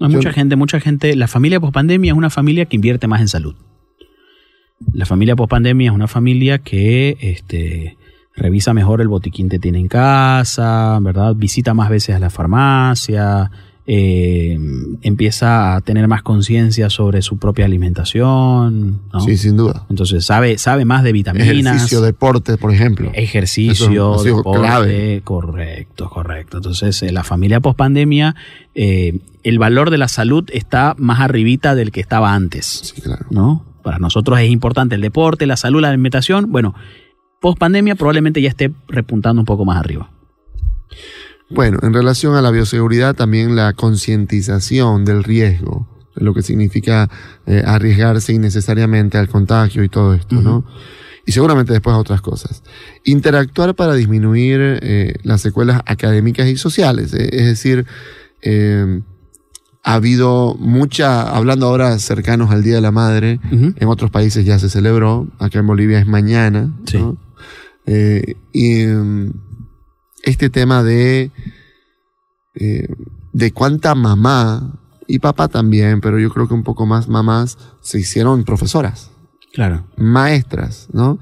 Hay 0.00 0.10
Yo- 0.12 0.18
mucha 0.18 0.32
gente, 0.32 0.54
mucha 0.54 0.78
gente. 0.80 1.16
La 1.16 1.26
familia 1.26 1.58
pospandemia 1.60 2.12
es 2.12 2.16
una 2.18 2.30
familia 2.30 2.66
que 2.66 2.76
invierte 2.76 3.08
más 3.08 3.20
en 3.20 3.28
salud. 3.28 3.56
La 4.92 5.06
familia 5.06 5.34
pospandemia 5.34 5.90
es 5.90 5.94
una 5.94 6.06
familia 6.06 6.58
que 6.58 7.16
este, 7.20 7.98
revisa 8.38 8.72
mejor 8.74 9.00
el 9.00 9.08
botiquín 9.08 9.48
que 9.48 9.58
tiene 9.58 9.78
en 9.78 9.88
casa, 9.88 10.98
¿verdad? 11.00 11.34
Visita 11.34 11.74
más 11.74 11.90
veces 11.90 12.14
a 12.16 12.18
la 12.18 12.30
farmacia, 12.30 13.50
eh, 13.90 14.58
empieza 15.02 15.74
a 15.74 15.80
tener 15.80 16.08
más 16.08 16.22
conciencia 16.22 16.90
sobre 16.90 17.22
su 17.22 17.38
propia 17.38 17.64
alimentación, 17.64 19.00
¿no? 19.12 19.20
Sí, 19.20 19.36
sin 19.36 19.56
duda. 19.56 19.86
Entonces 19.88 20.24
sabe, 20.26 20.58
sabe 20.58 20.84
más 20.84 21.02
de 21.02 21.12
vitaminas. 21.12 21.48
Ejercicio, 21.48 22.00
deporte, 22.02 22.58
por 22.58 22.72
ejemplo. 22.72 23.10
Ejercicio, 23.14 24.16
Eso 24.16 24.22
deporte, 24.24 24.60
clave. 24.60 25.20
correcto, 25.24 26.10
correcto. 26.10 26.58
Entonces, 26.58 27.02
en 27.02 27.14
la 27.14 27.24
familia 27.24 27.60
pospandemia, 27.60 28.36
eh, 28.74 29.20
el 29.42 29.58
valor 29.58 29.90
de 29.90 29.98
la 29.98 30.08
salud 30.08 30.44
está 30.52 30.94
más 30.98 31.20
arribita 31.20 31.74
del 31.74 31.90
que 31.90 32.00
estaba 32.00 32.34
antes, 32.34 32.66
Sí, 32.94 33.00
claro. 33.00 33.24
¿no? 33.30 33.64
Para 33.82 33.98
nosotros 33.98 34.38
es 34.40 34.50
importante 34.50 34.96
el 34.96 35.00
deporte, 35.00 35.46
la 35.46 35.56
salud, 35.56 35.80
la 35.80 35.88
alimentación. 35.88 36.52
Bueno, 36.52 36.74
pospandemia 37.40 37.94
probablemente 37.94 38.42
ya 38.42 38.48
esté 38.48 38.72
repuntando 38.88 39.40
un 39.40 39.46
poco 39.46 39.64
más 39.64 39.78
arriba. 39.78 40.10
Bueno, 41.50 41.78
en 41.82 41.94
relación 41.94 42.34
a 42.34 42.42
la 42.42 42.50
bioseguridad, 42.50 43.14
también 43.14 43.56
la 43.56 43.72
concientización 43.72 45.04
del 45.04 45.24
riesgo, 45.24 45.88
lo 46.14 46.34
que 46.34 46.42
significa 46.42 47.08
eh, 47.46 47.62
arriesgarse 47.64 48.34
innecesariamente 48.34 49.16
al 49.16 49.28
contagio 49.28 49.82
y 49.82 49.88
todo 49.88 50.14
esto, 50.14 50.36
¿no? 50.36 50.64
Y 51.24 51.32
seguramente 51.32 51.72
después 51.72 51.94
a 51.94 51.98
otras 51.98 52.20
cosas. 52.20 52.62
Interactuar 53.04 53.74
para 53.74 53.94
disminuir 53.94 54.60
eh, 54.82 55.14
las 55.22 55.40
secuelas 55.40 55.80
académicas 55.86 56.48
y 56.48 56.56
sociales, 56.56 57.14
eh, 57.14 57.28
es 57.32 57.46
decir, 57.46 57.86
ha 59.82 59.94
habido 59.94 60.54
mucha, 60.58 61.22
hablando 61.34 61.66
ahora 61.66 61.98
cercanos 61.98 62.50
al 62.50 62.62
Día 62.62 62.76
de 62.76 62.80
la 62.82 62.92
Madre, 62.92 63.40
en 63.50 63.88
otros 63.88 64.10
países 64.10 64.44
ya 64.44 64.58
se 64.58 64.68
celebró, 64.68 65.28
acá 65.38 65.60
en 65.60 65.66
Bolivia 65.66 65.98
es 65.98 66.06
mañana. 66.06 66.74
Sí. 66.84 66.98
¿no? 66.98 67.16
Eh, 67.90 68.34
y 68.52 68.84
mm, 68.84 69.32
este 70.22 70.50
tema 70.50 70.82
de, 70.82 71.30
eh, 72.54 72.86
de 73.32 73.52
cuánta 73.52 73.94
mamá 73.94 74.78
y 75.06 75.20
papá 75.20 75.48
también, 75.48 76.00
pero 76.02 76.18
yo 76.18 76.28
creo 76.30 76.46
que 76.48 76.54
un 76.54 76.64
poco 76.64 76.84
más 76.84 77.08
mamás 77.08 77.56
se 77.80 77.98
hicieron 77.98 78.44
profesoras, 78.44 79.10
Claro. 79.54 79.86
maestras, 79.96 80.88
¿no? 80.92 81.18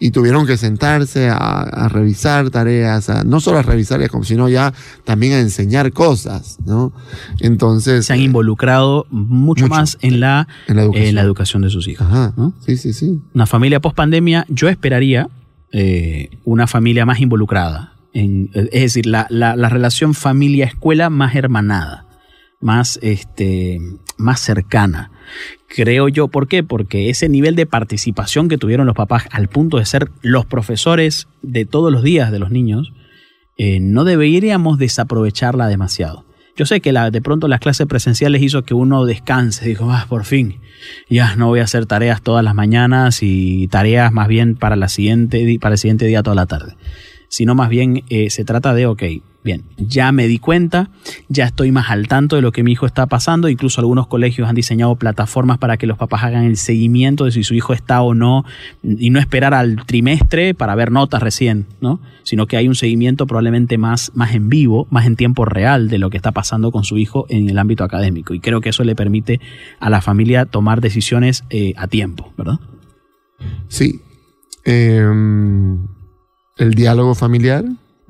Y 0.00 0.12
tuvieron 0.12 0.46
que 0.46 0.56
sentarse 0.56 1.28
a, 1.28 1.36
a 1.36 1.88
revisar 1.88 2.48
tareas, 2.50 3.10
a- 3.10 3.24
no 3.24 3.40
solo 3.40 3.58
a 3.58 3.62
revisar, 3.62 4.00
sino 4.22 4.48
ya 4.48 4.72
también 5.04 5.32
a 5.34 5.40
enseñar 5.40 5.92
cosas, 5.92 6.56
¿no? 6.64 6.92
Entonces, 7.40 8.06
Se 8.06 8.12
han 8.14 8.20
involucrado 8.20 9.06
mucho, 9.10 9.64
Mucho. 9.64 9.74
más 9.74 9.98
en 10.00 10.20
la, 10.20 10.46
en 10.68 10.76
la 10.76 10.82
educación. 10.84 11.06
en 11.08 11.14
la 11.16 11.20
educación 11.22 11.62
de 11.62 11.70
sus 11.70 11.86
hijos. 11.88 12.06
Ajá, 12.06 12.32
¿no? 12.36 12.54
sí, 12.64 12.76
sí, 12.78 12.92
sí. 12.94 13.20
una 13.34 13.44
familia 13.46 13.80
post 13.80 13.96
pandemia, 13.96 14.46
yo 14.48 14.68
esperaría 14.68 15.28
eh, 15.72 16.30
una 16.44 16.66
familia 16.66 17.06
más 17.06 17.20
involucrada. 17.20 17.94
Es 18.12 18.70
decir, 18.70 19.06
la 19.06 19.68
relación 19.68 20.14
familia-escuela 20.14 21.08
más 21.08 21.36
hermanada, 21.36 22.08
más, 22.60 22.98
este, 23.02 23.80
más 24.16 24.40
cercana. 24.40 25.10
Creo 25.68 26.08
yo, 26.08 26.28
¿por 26.28 26.48
qué? 26.48 26.62
Porque 26.62 27.10
ese 27.10 27.28
nivel 27.28 27.54
de 27.54 27.66
participación 27.66 28.48
que 28.48 28.58
tuvieron 28.58 28.86
los 28.86 28.96
papás 28.96 29.24
al 29.30 29.48
punto 29.48 29.78
de 29.78 29.84
ser 29.84 30.10
los 30.22 30.46
profesores 30.46 31.28
de 31.42 31.64
todos 31.66 31.92
los 31.92 32.02
días 32.02 32.32
de 32.32 32.38
los 32.38 32.50
niños, 32.50 32.92
eh, 33.56 33.80
no 33.80 34.04
deberíamos 34.04 34.78
desaprovecharla 34.78 35.66
demasiado. 35.66 36.24
Yo 36.58 36.66
sé 36.66 36.80
que 36.80 36.90
la, 36.90 37.12
de 37.12 37.22
pronto 37.22 37.46
las 37.46 37.60
clases 37.60 37.86
presenciales 37.86 38.42
hizo 38.42 38.64
que 38.64 38.74
uno 38.74 39.04
descanse, 39.04 39.64
dijo, 39.68 39.92
ah, 39.92 40.06
por 40.08 40.24
fin, 40.24 40.58
ya 41.08 41.36
no 41.36 41.46
voy 41.46 41.60
a 41.60 41.62
hacer 41.62 41.86
tareas 41.86 42.20
todas 42.20 42.44
las 42.44 42.52
mañanas 42.52 43.22
y 43.22 43.68
tareas 43.68 44.12
más 44.12 44.26
bien 44.26 44.56
para, 44.56 44.74
la 44.74 44.88
siguiente, 44.88 45.40
el 45.40 45.78
siguiente 45.78 46.06
día 46.06 46.24
toda 46.24 46.34
la 46.34 46.46
tarde. 46.46 46.74
Sino 47.28 47.54
más 47.54 47.68
bien 47.68 48.02
eh, 48.08 48.30
se 48.30 48.44
trata 48.44 48.74
de, 48.74 48.86
ok, 48.86 49.04
bien, 49.48 49.64
ya 49.78 50.12
me 50.12 50.26
di 50.26 50.38
cuenta, 50.38 50.90
ya 51.30 51.46
estoy 51.46 51.72
más 51.72 51.90
al 51.90 52.06
tanto 52.06 52.36
de 52.36 52.42
lo 52.42 52.52
que 52.52 52.62
mi 52.62 52.72
hijo 52.72 52.84
está 52.84 53.06
pasando, 53.06 53.48
incluso 53.48 53.80
algunos 53.80 54.06
colegios 54.06 54.46
han 54.46 54.54
diseñado 54.54 54.94
plataformas 54.96 55.56
para 55.56 55.78
que 55.78 55.86
los 55.86 55.96
papás 55.96 56.22
hagan 56.22 56.44
el 56.44 56.58
seguimiento 56.58 57.24
de 57.24 57.32
si 57.32 57.44
su 57.44 57.54
hijo 57.54 57.72
está 57.72 58.02
o 58.02 58.12
no 58.12 58.44
y 58.82 59.08
no 59.08 59.18
esperar 59.18 59.54
al 59.54 59.86
trimestre 59.86 60.52
para 60.52 60.74
ver 60.74 60.92
notas 60.92 61.22
recién, 61.22 61.64
¿no? 61.80 61.98
Sino 62.24 62.46
que 62.46 62.58
hay 62.58 62.68
un 62.68 62.74
seguimiento 62.74 63.26
probablemente 63.26 63.78
más, 63.78 64.12
más 64.14 64.34
en 64.34 64.50
vivo, 64.50 64.86
más 64.90 65.06
en 65.06 65.16
tiempo 65.16 65.46
real 65.46 65.88
de 65.88 65.96
lo 65.96 66.10
que 66.10 66.18
está 66.18 66.32
pasando 66.32 66.70
con 66.70 66.84
su 66.84 66.98
hijo 66.98 67.24
en 67.30 67.48
el 67.48 67.58
ámbito 67.58 67.84
académico. 67.84 68.34
Y 68.34 68.40
creo 68.40 68.60
que 68.60 68.68
eso 68.68 68.84
le 68.84 68.94
permite 68.94 69.40
a 69.80 69.88
la 69.88 70.02
familia 70.02 70.44
tomar 70.44 70.82
decisiones 70.82 71.44
eh, 71.48 71.72
a 71.78 71.88
tiempo, 71.88 72.34
¿verdad? 72.36 72.60
Sí. 73.68 74.02
Eh, 74.66 75.02
el 76.58 76.74
diálogo 76.74 77.14
familiar 77.14 77.64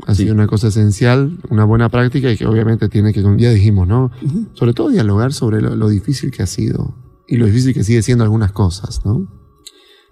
ha 0.06 0.14
Sí. 0.14 0.22
sido 0.22 0.34
una 0.34 0.46
cosa 0.46 0.68
esencial, 0.68 1.38
una 1.50 1.64
buena 1.64 1.88
práctica 1.88 2.30
y 2.30 2.36
que 2.36 2.46
obviamente 2.46 2.88
tiene 2.88 3.12
que, 3.12 3.22
ya 3.36 3.50
dijimos, 3.50 3.86
¿no? 3.88 4.10
Sobre 4.54 4.72
todo 4.74 4.88
dialogar 4.90 5.32
sobre 5.32 5.60
lo, 5.60 5.74
lo 5.76 5.88
difícil 5.88 6.30
que 6.30 6.42
ha 6.42 6.46
sido 6.46 6.94
y 7.26 7.36
lo 7.36 7.46
difícil 7.46 7.74
que 7.74 7.84
sigue 7.84 8.02
siendo 8.02 8.24
algunas 8.24 8.52
cosas, 8.52 9.04
¿no? 9.04 9.26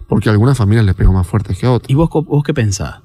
Porque 0.07 0.29
a 0.29 0.31
algunas 0.31 0.57
familias 0.57 0.85
les 0.85 0.95
pegó 0.95 1.11
más 1.13 1.27
fuerte 1.27 1.53
que 1.55 1.65
a 1.65 1.71
otras. 1.71 1.89
¿Y 1.89 1.95
vos, 1.95 2.09
vos 2.11 2.43
qué 2.43 2.53
pensás? 2.53 3.01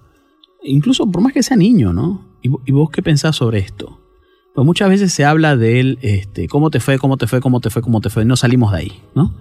Incluso 0.62 1.10
por 1.10 1.22
más 1.22 1.32
que 1.32 1.42
sea 1.42 1.56
niño, 1.56 1.92
¿no? 1.92 2.26
¿Y, 2.42 2.50
y 2.66 2.72
vos 2.72 2.90
qué 2.90 3.02
pensás 3.02 3.36
sobre 3.36 3.58
esto? 3.58 3.98
Pues 4.54 4.64
muchas 4.66 4.88
veces 4.90 5.12
se 5.12 5.24
habla 5.24 5.56
de 5.56 5.80
él, 5.80 5.98
este, 6.02 6.46
cómo 6.46 6.70
te 6.70 6.78
fue, 6.78 6.98
cómo 6.98 7.16
te 7.16 7.26
fue, 7.26 7.40
cómo 7.40 7.60
te 7.60 7.70
fue, 7.70 7.80
cómo 7.82 8.00
te 8.00 8.10
fue, 8.10 8.24
no 8.24 8.36
salimos 8.36 8.72
de 8.72 8.78
ahí, 8.78 9.02
¿no? 9.14 9.34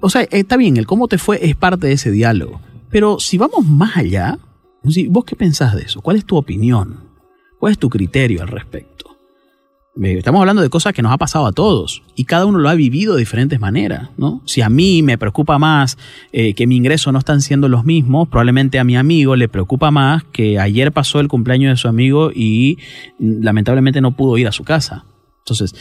O 0.00 0.10
sea, 0.10 0.22
está 0.22 0.56
bien, 0.56 0.76
el 0.76 0.86
cómo 0.86 1.06
te 1.08 1.16
fue 1.18 1.38
es 1.48 1.54
parte 1.56 1.86
de 1.86 1.92
ese 1.94 2.10
diálogo, 2.10 2.60
pero 2.90 3.18
si 3.20 3.38
vamos 3.38 3.64
más 3.66 3.96
allá, 3.96 4.38
¿vos 5.08 5.24
qué 5.24 5.36
pensás 5.36 5.74
de 5.74 5.82
eso? 5.82 6.00
¿Cuál 6.00 6.16
es 6.16 6.24
tu 6.24 6.36
opinión? 6.36 7.00
¿Cuál 7.58 7.72
es 7.72 7.78
tu 7.78 7.88
criterio 7.88 8.42
al 8.42 8.48
respecto? 8.48 9.02
Estamos 10.00 10.40
hablando 10.40 10.62
de 10.62 10.70
cosas 10.70 10.94
que 10.94 11.02
nos 11.02 11.12
ha 11.12 11.18
pasado 11.18 11.44
a 11.44 11.52
todos 11.52 12.02
y 12.16 12.24
cada 12.24 12.46
uno 12.46 12.58
lo 12.58 12.70
ha 12.70 12.74
vivido 12.74 13.12
de 13.12 13.20
diferentes 13.20 13.60
maneras, 13.60 14.08
¿no? 14.16 14.40
Si 14.46 14.62
a 14.62 14.70
mí 14.70 15.02
me 15.02 15.18
preocupa 15.18 15.58
más 15.58 15.98
eh, 16.32 16.54
que 16.54 16.66
mi 16.66 16.76
ingreso 16.76 17.12
no 17.12 17.18
están 17.18 17.42
siendo 17.42 17.68
los 17.68 17.84
mismos, 17.84 18.28
probablemente 18.28 18.78
a 18.78 18.84
mi 18.84 18.96
amigo 18.96 19.36
le 19.36 19.48
preocupa 19.48 19.90
más 19.90 20.24
que 20.24 20.58
ayer 20.58 20.92
pasó 20.92 21.20
el 21.20 21.28
cumpleaños 21.28 21.72
de 21.72 21.76
su 21.76 21.88
amigo 21.88 22.30
y 22.34 22.78
mm, 23.18 23.42
lamentablemente 23.42 24.00
no 24.00 24.16
pudo 24.16 24.38
ir 24.38 24.48
a 24.48 24.52
su 24.52 24.64
casa. 24.64 25.04
Entonces, 25.40 25.74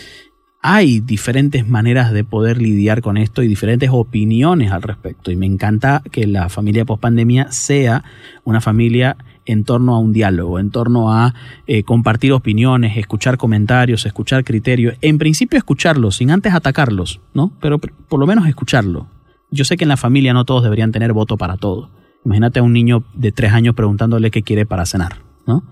hay 0.63 0.99
diferentes 0.99 1.67
maneras 1.67 2.11
de 2.11 2.23
poder 2.23 2.61
lidiar 2.61 3.01
con 3.01 3.17
esto 3.17 3.41
y 3.41 3.47
diferentes 3.47 3.89
opiniones 3.91 4.71
al 4.71 4.83
respecto. 4.83 5.31
Y 5.31 5.35
me 5.35 5.47
encanta 5.47 6.03
que 6.11 6.27
la 6.27 6.49
familia 6.49 6.85
post-pandemia 6.85 7.51
sea 7.51 8.03
una 8.43 8.61
familia 8.61 9.17
en 9.45 9.63
torno 9.63 9.95
a 9.95 9.99
un 9.99 10.13
diálogo, 10.13 10.59
en 10.59 10.69
torno 10.69 11.11
a 11.11 11.33
eh, 11.65 11.83
compartir 11.83 12.31
opiniones, 12.31 12.95
escuchar 12.95 13.37
comentarios, 13.37 14.05
escuchar 14.05 14.43
criterios. 14.43 14.95
En 15.01 15.17
principio 15.17 15.57
escucharlos, 15.57 16.17
sin 16.17 16.29
antes 16.29 16.53
atacarlos, 16.53 17.21
¿no? 17.33 17.51
Pero 17.59 17.79
por 17.79 18.19
lo 18.19 18.27
menos 18.27 18.47
escucharlo. 18.47 19.07
Yo 19.49 19.65
sé 19.65 19.77
que 19.77 19.85
en 19.85 19.89
la 19.89 19.97
familia 19.97 20.33
no 20.33 20.45
todos 20.45 20.61
deberían 20.61 20.91
tener 20.91 21.11
voto 21.11 21.37
para 21.37 21.57
todo. 21.57 21.89
Imagínate 22.23 22.59
a 22.59 22.63
un 22.63 22.71
niño 22.71 23.03
de 23.15 23.31
tres 23.31 23.51
años 23.51 23.73
preguntándole 23.73 24.29
qué 24.29 24.43
quiere 24.43 24.67
para 24.67 24.85
cenar, 24.85 25.23
¿no? 25.47 25.63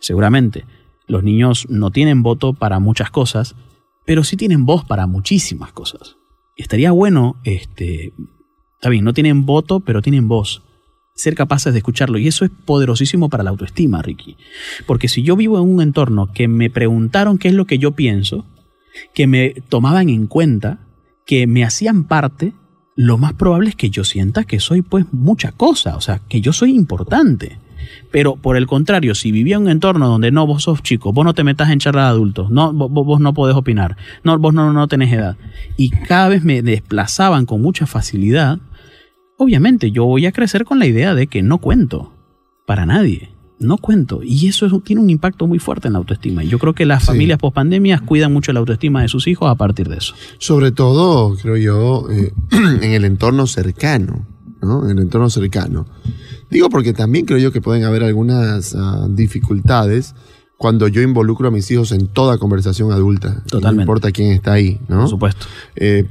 Seguramente 0.00 0.64
los 1.06 1.22
niños 1.22 1.66
no 1.68 1.90
tienen 1.90 2.22
voto 2.22 2.52
para 2.52 2.80
muchas 2.80 3.10
cosas, 3.10 3.54
pero 4.04 4.24
sí 4.24 4.36
tienen 4.36 4.66
voz 4.66 4.84
para 4.84 5.06
muchísimas 5.06 5.72
cosas. 5.72 6.16
Estaría 6.56 6.92
bueno, 6.92 7.36
este, 7.44 8.12
está 8.74 8.88
bien, 8.88 9.04
no 9.04 9.14
tienen 9.14 9.46
voto, 9.46 9.80
pero 9.80 10.02
tienen 10.02 10.28
voz 10.28 10.62
ser 11.14 11.34
capaces 11.34 11.72
de 11.72 11.78
escucharlo. 11.78 12.18
Y 12.18 12.28
eso 12.28 12.44
es 12.44 12.50
poderosísimo 12.50 13.28
para 13.28 13.44
la 13.44 13.50
autoestima, 13.50 14.02
Ricky. 14.02 14.36
Porque 14.86 15.08
si 15.08 15.22
yo 15.22 15.36
vivo 15.36 15.58
en 15.58 15.68
un 15.68 15.80
entorno 15.80 16.32
que 16.32 16.48
me 16.48 16.70
preguntaron 16.70 17.38
qué 17.38 17.48
es 17.48 17.54
lo 17.54 17.66
que 17.66 17.78
yo 17.78 17.92
pienso, 17.92 18.46
que 19.14 19.26
me 19.26 19.50
tomaban 19.68 20.08
en 20.08 20.26
cuenta, 20.26 20.80
que 21.26 21.46
me 21.46 21.64
hacían 21.64 22.04
parte, 22.04 22.52
lo 22.96 23.18
más 23.18 23.32
probable 23.32 23.70
es 23.70 23.76
que 23.76 23.90
yo 23.90 24.04
sienta 24.04 24.44
que 24.44 24.60
soy 24.60 24.82
pues 24.82 25.06
mucha 25.12 25.52
cosa, 25.52 25.96
o 25.96 26.00
sea, 26.00 26.20
que 26.28 26.40
yo 26.40 26.52
soy 26.52 26.74
importante. 26.74 27.58
Pero 28.10 28.36
por 28.36 28.56
el 28.56 28.66
contrario, 28.66 29.14
si 29.14 29.32
vivía 29.32 29.56
en 29.56 29.62
un 29.62 29.68
entorno 29.68 30.08
donde 30.08 30.30
no, 30.30 30.46
vos 30.46 30.64
sos 30.64 30.82
chico, 30.82 31.12
vos 31.12 31.24
no 31.24 31.34
te 31.34 31.44
metas 31.44 31.70
en 31.70 31.78
charla 31.78 32.02
de 32.02 32.08
adultos, 32.08 32.50
no, 32.50 32.72
vos, 32.72 32.90
vos 32.90 33.20
no 33.20 33.34
podés 33.34 33.56
opinar, 33.56 33.96
no, 34.22 34.38
vos 34.38 34.54
no, 34.54 34.72
no 34.72 34.88
tenés 34.88 35.12
edad, 35.12 35.36
y 35.76 35.90
cada 35.90 36.28
vez 36.28 36.44
me 36.44 36.62
desplazaban 36.62 37.46
con 37.46 37.60
mucha 37.62 37.86
facilidad, 37.86 38.58
obviamente 39.38 39.90
yo 39.90 40.04
voy 40.04 40.26
a 40.26 40.32
crecer 40.32 40.64
con 40.64 40.78
la 40.78 40.86
idea 40.86 41.14
de 41.14 41.26
que 41.26 41.42
no 41.42 41.58
cuento 41.58 42.12
para 42.66 42.86
nadie. 42.86 43.30
No 43.60 43.78
cuento. 43.78 44.20
Y 44.22 44.48
eso 44.48 44.68
tiene 44.80 45.00
un 45.00 45.10
impacto 45.10 45.46
muy 45.46 45.58
fuerte 45.58 45.86
en 45.86 45.92
la 45.92 45.98
autoestima. 45.98 46.42
Y 46.42 46.48
yo 46.48 46.58
creo 46.58 46.74
que 46.74 46.84
las 46.84 47.04
familias 47.04 47.38
post 47.38 47.54
pandemias 47.54 48.02
cuidan 48.02 48.32
mucho 48.32 48.52
la 48.52 48.58
autoestima 48.58 49.02
de 49.02 49.08
sus 49.08 49.26
hijos 49.28 49.48
a 49.48 49.54
partir 49.54 49.88
de 49.88 49.98
eso. 49.98 50.14
Sobre 50.38 50.72
todo, 50.72 51.36
creo 51.36 51.56
yo, 51.56 52.10
eh, 52.10 52.32
en 52.50 52.92
el 52.92 53.04
entorno 53.04 53.46
cercano. 53.46 54.26
¿no? 54.60 54.84
En 54.84 54.98
el 54.98 55.04
entorno 55.04 55.30
cercano. 55.30 55.86
Digo 56.50 56.68
porque 56.68 56.92
también 56.92 57.26
creo 57.26 57.38
yo 57.38 57.52
que 57.52 57.60
pueden 57.60 57.84
haber 57.84 58.04
algunas 58.04 58.74
ah, 58.74 59.06
dificultades 59.10 60.14
cuando 60.56 60.88
yo 60.88 61.02
involucro 61.02 61.48
a 61.48 61.50
mis 61.50 61.70
hijos 61.70 61.92
en 61.92 62.06
toda 62.06 62.38
conversación 62.38 62.92
adulta. 62.92 63.42
Totalmente. 63.46 63.76
No 63.76 63.82
importa 63.82 64.12
quién 64.12 64.32
está 64.32 64.52
ahí, 64.52 64.80
¿no? 64.88 65.00
Por 65.00 65.08
supuesto. 65.08 65.46
Eh, 65.76 66.08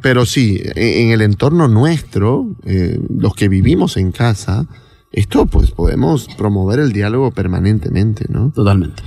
pero 0.00 0.24
sí, 0.26 0.60
en 0.74 1.10
el 1.10 1.20
entorno 1.22 1.68
nuestro, 1.68 2.56
eh, 2.64 3.00
los 3.10 3.34
que 3.34 3.48
vivimos 3.48 3.96
en 3.96 4.12
casa, 4.12 4.66
esto 5.12 5.46
pues 5.46 5.70
podemos 5.70 6.28
promover 6.38 6.78
el 6.78 6.92
diálogo 6.92 7.30
permanentemente, 7.32 8.26
¿no? 8.28 8.52
Totalmente. 8.52 9.02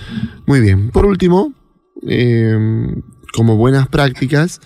Muy 0.46 0.60
bien. 0.60 0.91
Por 0.91 1.06
último, 1.06 1.54
eh, 2.06 3.02
como 3.34 3.56
buenas 3.56 3.88
prácticas, 3.88 4.62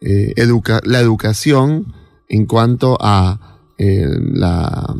educa 0.00 0.80
la 0.84 0.98
educación 0.98 1.94
en 2.28 2.46
cuanto 2.46 2.98
a 3.00 3.51
eh, 3.84 4.06
la, 4.32 4.94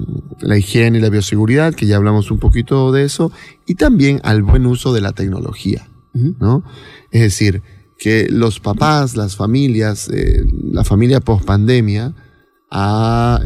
higiene 0.59 0.99
y 0.99 1.01
la 1.01 1.09
bioseguridad, 1.09 1.73
que 1.73 1.87
ya 1.87 1.95
hablamos 1.95 2.33
un 2.33 2.41
poquito 2.41 2.91
de 2.91 3.05
eso, 3.05 3.31
y 3.65 3.77
también 3.77 4.21
al 4.25 4.43
buen 4.43 4.67
uso 4.67 4.93
de 4.93 5.01
la 5.01 5.13
tecnología, 5.13 5.89
¿no? 6.13 6.65
Es 7.13 7.21
decir, 7.21 7.63
que 7.97 8.27
los 8.29 8.59
papás, 8.59 9.17
las 9.17 9.37
familias, 9.37 10.11
eh, 10.13 10.45
la 10.73 10.83
familia 10.83 11.21
post 11.21 11.45
pandemia, 11.45 12.13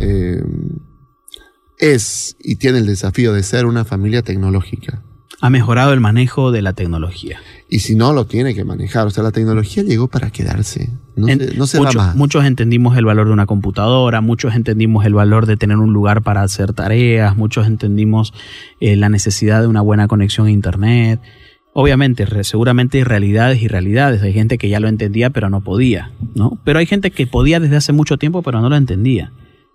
eh, 0.00 0.42
es 1.76 2.36
y 2.40 2.56
tiene 2.56 2.78
el 2.78 2.86
desafío 2.86 3.34
de 3.34 3.42
ser 3.42 3.66
una 3.66 3.84
familia 3.84 4.22
tecnológica 4.22 5.02
ha 5.40 5.50
mejorado 5.50 5.92
el 5.92 6.00
manejo 6.00 6.50
de 6.50 6.62
la 6.62 6.72
tecnología. 6.72 7.40
Y 7.68 7.80
si 7.80 7.94
no, 7.94 8.12
lo 8.12 8.26
tiene 8.26 8.54
que 8.54 8.64
manejar. 8.64 9.06
O 9.06 9.10
sea, 9.10 9.22
la 9.22 9.32
tecnología 9.32 9.82
llegó 9.82 10.08
para 10.08 10.30
quedarse. 10.30 10.90
No, 11.16 11.26
se, 11.66 11.78
muchos, 11.78 11.96
va 11.96 12.06
más. 12.06 12.16
Muchos 12.16 12.44
entendimos 12.44 12.96
el 12.96 13.04
valor 13.04 13.26
de 13.26 13.32
una 13.32 13.46
computadora, 13.46 14.20
muchos 14.20 14.54
entendimos 14.54 15.04
el 15.04 15.14
valor 15.14 15.46
de 15.46 15.56
tener 15.56 15.76
un 15.78 15.92
lugar 15.92 16.22
para 16.22 16.42
hacer 16.42 16.72
tareas, 16.72 17.36
muchos 17.36 17.66
entendimos 17.66 18.32
eh, 18.80 18.96
la 18.96 19.08
necesidad 19.08 19.62
de 19.62 19.66
una 19.66 19.80
buena 19.80 20.08
conexión 20.08 20.46
a 20.46 20.50
Internet. 20.50 21.20
Obviamente, 21.72 22.26
seguramente 22.44 22.98
hay 22.98 23.04
realidades 23.04 23.60
y 23.60 23.68
realidades. 23.68 24.22
Hay 24.22 24.32
gente 24.32 24.56
que 24.56 24.68
ya 24.68 24.80
lo 24.80 24.88
entendía 24.88 25.30
pero 25.30 25.50
no 25.50 25.60
podía, 25.60 26.12
¿no? 26.34 26.58
Pero 26.64 26.78
hay 26.78 26.86
gente 26.86 27.10
que 27.10 27.26
podía 27.26 27.60
desde 27.60 27.76
hace 27.76 27.92
mucho 27.92 28.16
tiempo 28.16 28.42
pero 28.42 28.60
no 28.60 28.68
lo 28.68 28.76
entendía. 28.76 29.32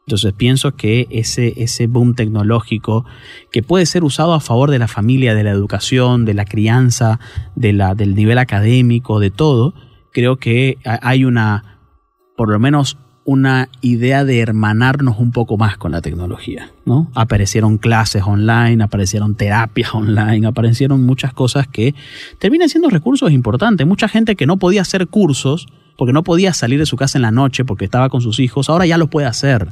Entonces 0.07 0.33
pienso 0.33 0.75
que 0.75 1.07
ese, 1.11 1.53
ese 1.57 1.87
boom 1.87 2.15
tecnológico 2.15 3.05
que 3.51 3.63
puede 3.63 3.85
ser 3.85 4.03
usado 4.03 4.33
a 4.33 4.39
favor 4.39 4.71
de 4.71 4.79
la 4.79 4.87
familia, 4.87 5.35
de 5.35 5.43
la 5.43 5.51
educación, 5.51 6.25
de 6.25 6.33
la 6.33 6.45
crianza, 6.45 7.19
de 7.55 7.73
la, 7.73 7.95
del 7.95 8.15
nivel 8.15 8.37
académico, 8.37 9.19
de 9.19 9.31
todo, 9.31 9.73
creo 10.11 10.37
que 10.37 10.77
hay 10.83 11.23
una, 11.23 11.79
por 12.35 12.49
lo 12.49 12.59
menos 12.59 12.97
una 13.23 13.69
idea 13.81 14.25
de 14.25 14.39
hermanarnos 14.39 15.19
un 15.19 15.31
poco 15.31 15.55
más 15.55 15.77
con 15.77 15.91
la 15.91 16.01
tecnología, 16.01 16.71
¿no? 16.85 17.09
Aparecieron 17.13 17.77
clases 17.77 18.23
online, 18.25 18.83
aparecieron 18.83 19.35
terapias 19.35 19.93
online, 19.93 20.47
aparecieron 20.47 21.05
muchas 21.05 21.33
cosas 21.33 21.67
que 21.67 21.93
terminan 22.39 22.67
siendo 22.67 22.89
recursos 22.89 23.31
importantes. 23.31 23.85
Mucha 23.85 24.07
gente 24.07 24.35
que 24.35 24.47
no 24.47 24.57
podía 24.57 24.81
hacer 24.81 25.07
cursos 25.07 25.67
porque 25.97 26.13
no 26.13 26.23
podía 26.23 26.53
salir 26.53 26.79
de 26.79 26.87
su 26.87 26.97
casa 26.97 27.19
en 27.19 27.21
la 27.21 27.31
noche 27.31 27.63
porque 27.63 27.85
estaba 27.85 28.09
con 28.09 28.21
sus 28.21 28.39
hijos, 28.39 28.69
ahora 28.69 28.87
ya 28.87 28.97
lo 28.97 29.07
puede 29.07 29.27
hacer. 29.27 29.71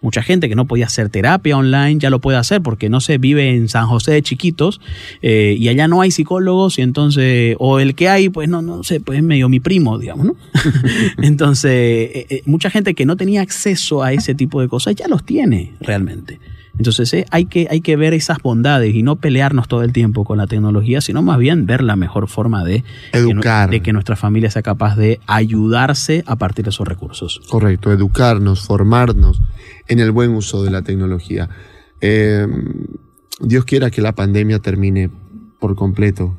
Mucha 0.00 0.22
gente 0.22 0.48
que 0.48 0.54
no 0.54 0.66
podía 0.66 0.86
hacer 0.86 1.08
terapia 1.08 1.56
online 1.56 1.98
ya 1.98 2.10
lo 2.10 2.20
puede 2.20 2.38
hacer 2.38 2.62
porque 2.62 2.88
no 2.88 3.00
se 3.00 3.18
vive 3.18 3.50
en 3.50 3.68
San 3.68 3.86
José 3.86 4.12
de 4.12 4.22
chiquitos 4.22 4.80
eh, 5.22 5.56
y 5.58 5.68
allá 5.68 5.88
no 5.88 6.00
hay 6.00 6.10
psicólogos 6.10 6.78
y 6.78 6.82
entonces, 6.82 7.56
o 7.58 7.78
el 7.78 7.94
que 7.94 8.08
hay, 8.08 8.28
pues 8.28 8.48
no, 8.48 8.62
no 8.62 8.82
sé, 8.82 9.00
pues 9.00 9.18
es 9.18 9.24
medio 9.24 9.48
mi 9.48 9.60
primo, 9.60 9.98
digamos, 9.98 10.26
¿no? 10.26 10.36
entonces, 11.22 11.70
eh, 11.70 12.26
eh, 12.30 12.42
mucha 12.46 12.70
gente 12.70 12.94
que 12.94 13.06
no 13.06 13.16
tenía 13.16 13.42
acceso 13.42 14.02
a 14.02 14.12
ese 14.12 14.34
tipo 14.34 14.60
de 14.60 14.68
cosas 14.68 14.94
ya 14.94 15.08
los 15.08 15.24
tiene 15.24 15.72
realmente. 15.80 16.38
Entonces 16.78 17.12
eh, 17.14 17.26
hay, 17.30 17.46
que, 17.46 17.68
hay 17.70 17.80
que 17.80 17.96
ver 17.96 18.14
esas 18.14 18.38
bondades 18.42 18.94
y 18.94 19.02
no 19.02 19.16
pelearnos 19.16 19.68
todo 19.68 19.82
el 19.82 19.92
tiempo 19.92 20.24
con 20.24 20.38
la 20.38 20.46
tecnología, 20.46 21.00
sino 21.00 21.22
más 21.22 21.38
bien 21.38 21.66
ver 21.66 21.82
la 21.82 21.96
mejor 21.96 22.28
forma 22.28 22.64
de, 22.64 22.84
Educar. 23.12 23.70
Que, 23.70 23.76
de 23.76 23.82
que 23.82 23.92
nuestra 23.92 24.16
familia 24.16 24.50
sea 24.50 24.62
capaz 24.62 24.96
de 24.96 25.20
ayudarse 25.26 26.24
a 26.26 26.36
partir 26.36 26.64
de 26.64 26.70
esos 26.70 26.86
recursos. 26.86 27.40
Correcto, 27.48 27.92
educarnos, 27.92 28.66
formarnos 28.66 29.40
en 29.86 30.00
el 30.00 30.10
buen 30.10 30.32
uso 30.32 30.64
de 30.64 30.70
la 30.70 30.82
tecnología. 30.82 31.48
Eh, 32.00 32.46
Dios 33.40 33.64
quiera 33.64 33.90
que 33.90 34.02
la 34.02 34.12
pandemia 34.12 34.58
termine 34.58 35.10
por 35.58 35.74
completo, 35.76 36.34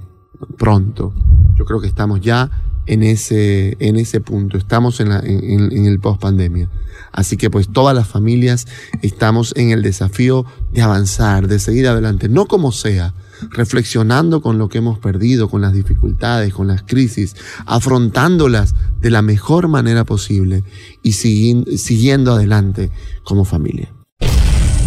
pronto. 0.58 1.14
Yo 1.56 1.66
creo 1.66 1.82
que 1.82 1.88
estamos 1.88 2.22
ya 2.22 2.50
en 2.86 3.04
ese, 3.04 3.78
en 3.80 3.96
ese 3.96 4.22
punto, 4.22 4.58
estamos 4.58 5.00
en, 5.00 5.10
la, 5.10 5.20
en, 5.20 5.86
el 5.86 6.00
post 6.00 6.22
pandemia. 6.22 6.70
Así 7.12 7.38
que 7.38 7.50
pues 7.50 7.70
todas 7.70 7.96
las 7.96 8.08
familias 8.08 8.68
estamos 9.02 9.54
en 9.56 9.72
el 9.72 9.82
desafío 9.82 10.46
de 10.74 10.82
avanzar, 10.82 11.48
de 11.48 11.60
seguir 11.60 11.88
adelante, 11.88 12.30
no 12.30 12.46
como 12.46 12.72
sea, 12.72 13.14
reflexionando 13.52 14.42
con 14.42 14.58
lo 14.58 14.70
que 14.70 14.80
hemos 14.80 15.00
perdido, 15.00 15.50
con 15.50 15.62
las 15.62 15.74
dificultades, 15.74 16.54
con 16.54 16.68
las 16.68 16.84
crisis, 16.84 17.36
afrontándolas 17.66 18.76
de 19.02 19.10
la 19.10 19.22
mejor 19.22 19.68
manera 19.68 20.04
posible 20.04 20.64
y 21.04 21.14
siguiendo 21.14 22.34
adelante 22.34 22.92
como 23.24 23.46
familia. 23.46 23.92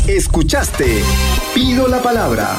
Escuchaste 0.06 1.02
Pido 1.54 1.88
la 1.88 2.02
Palabra 2.02 2.58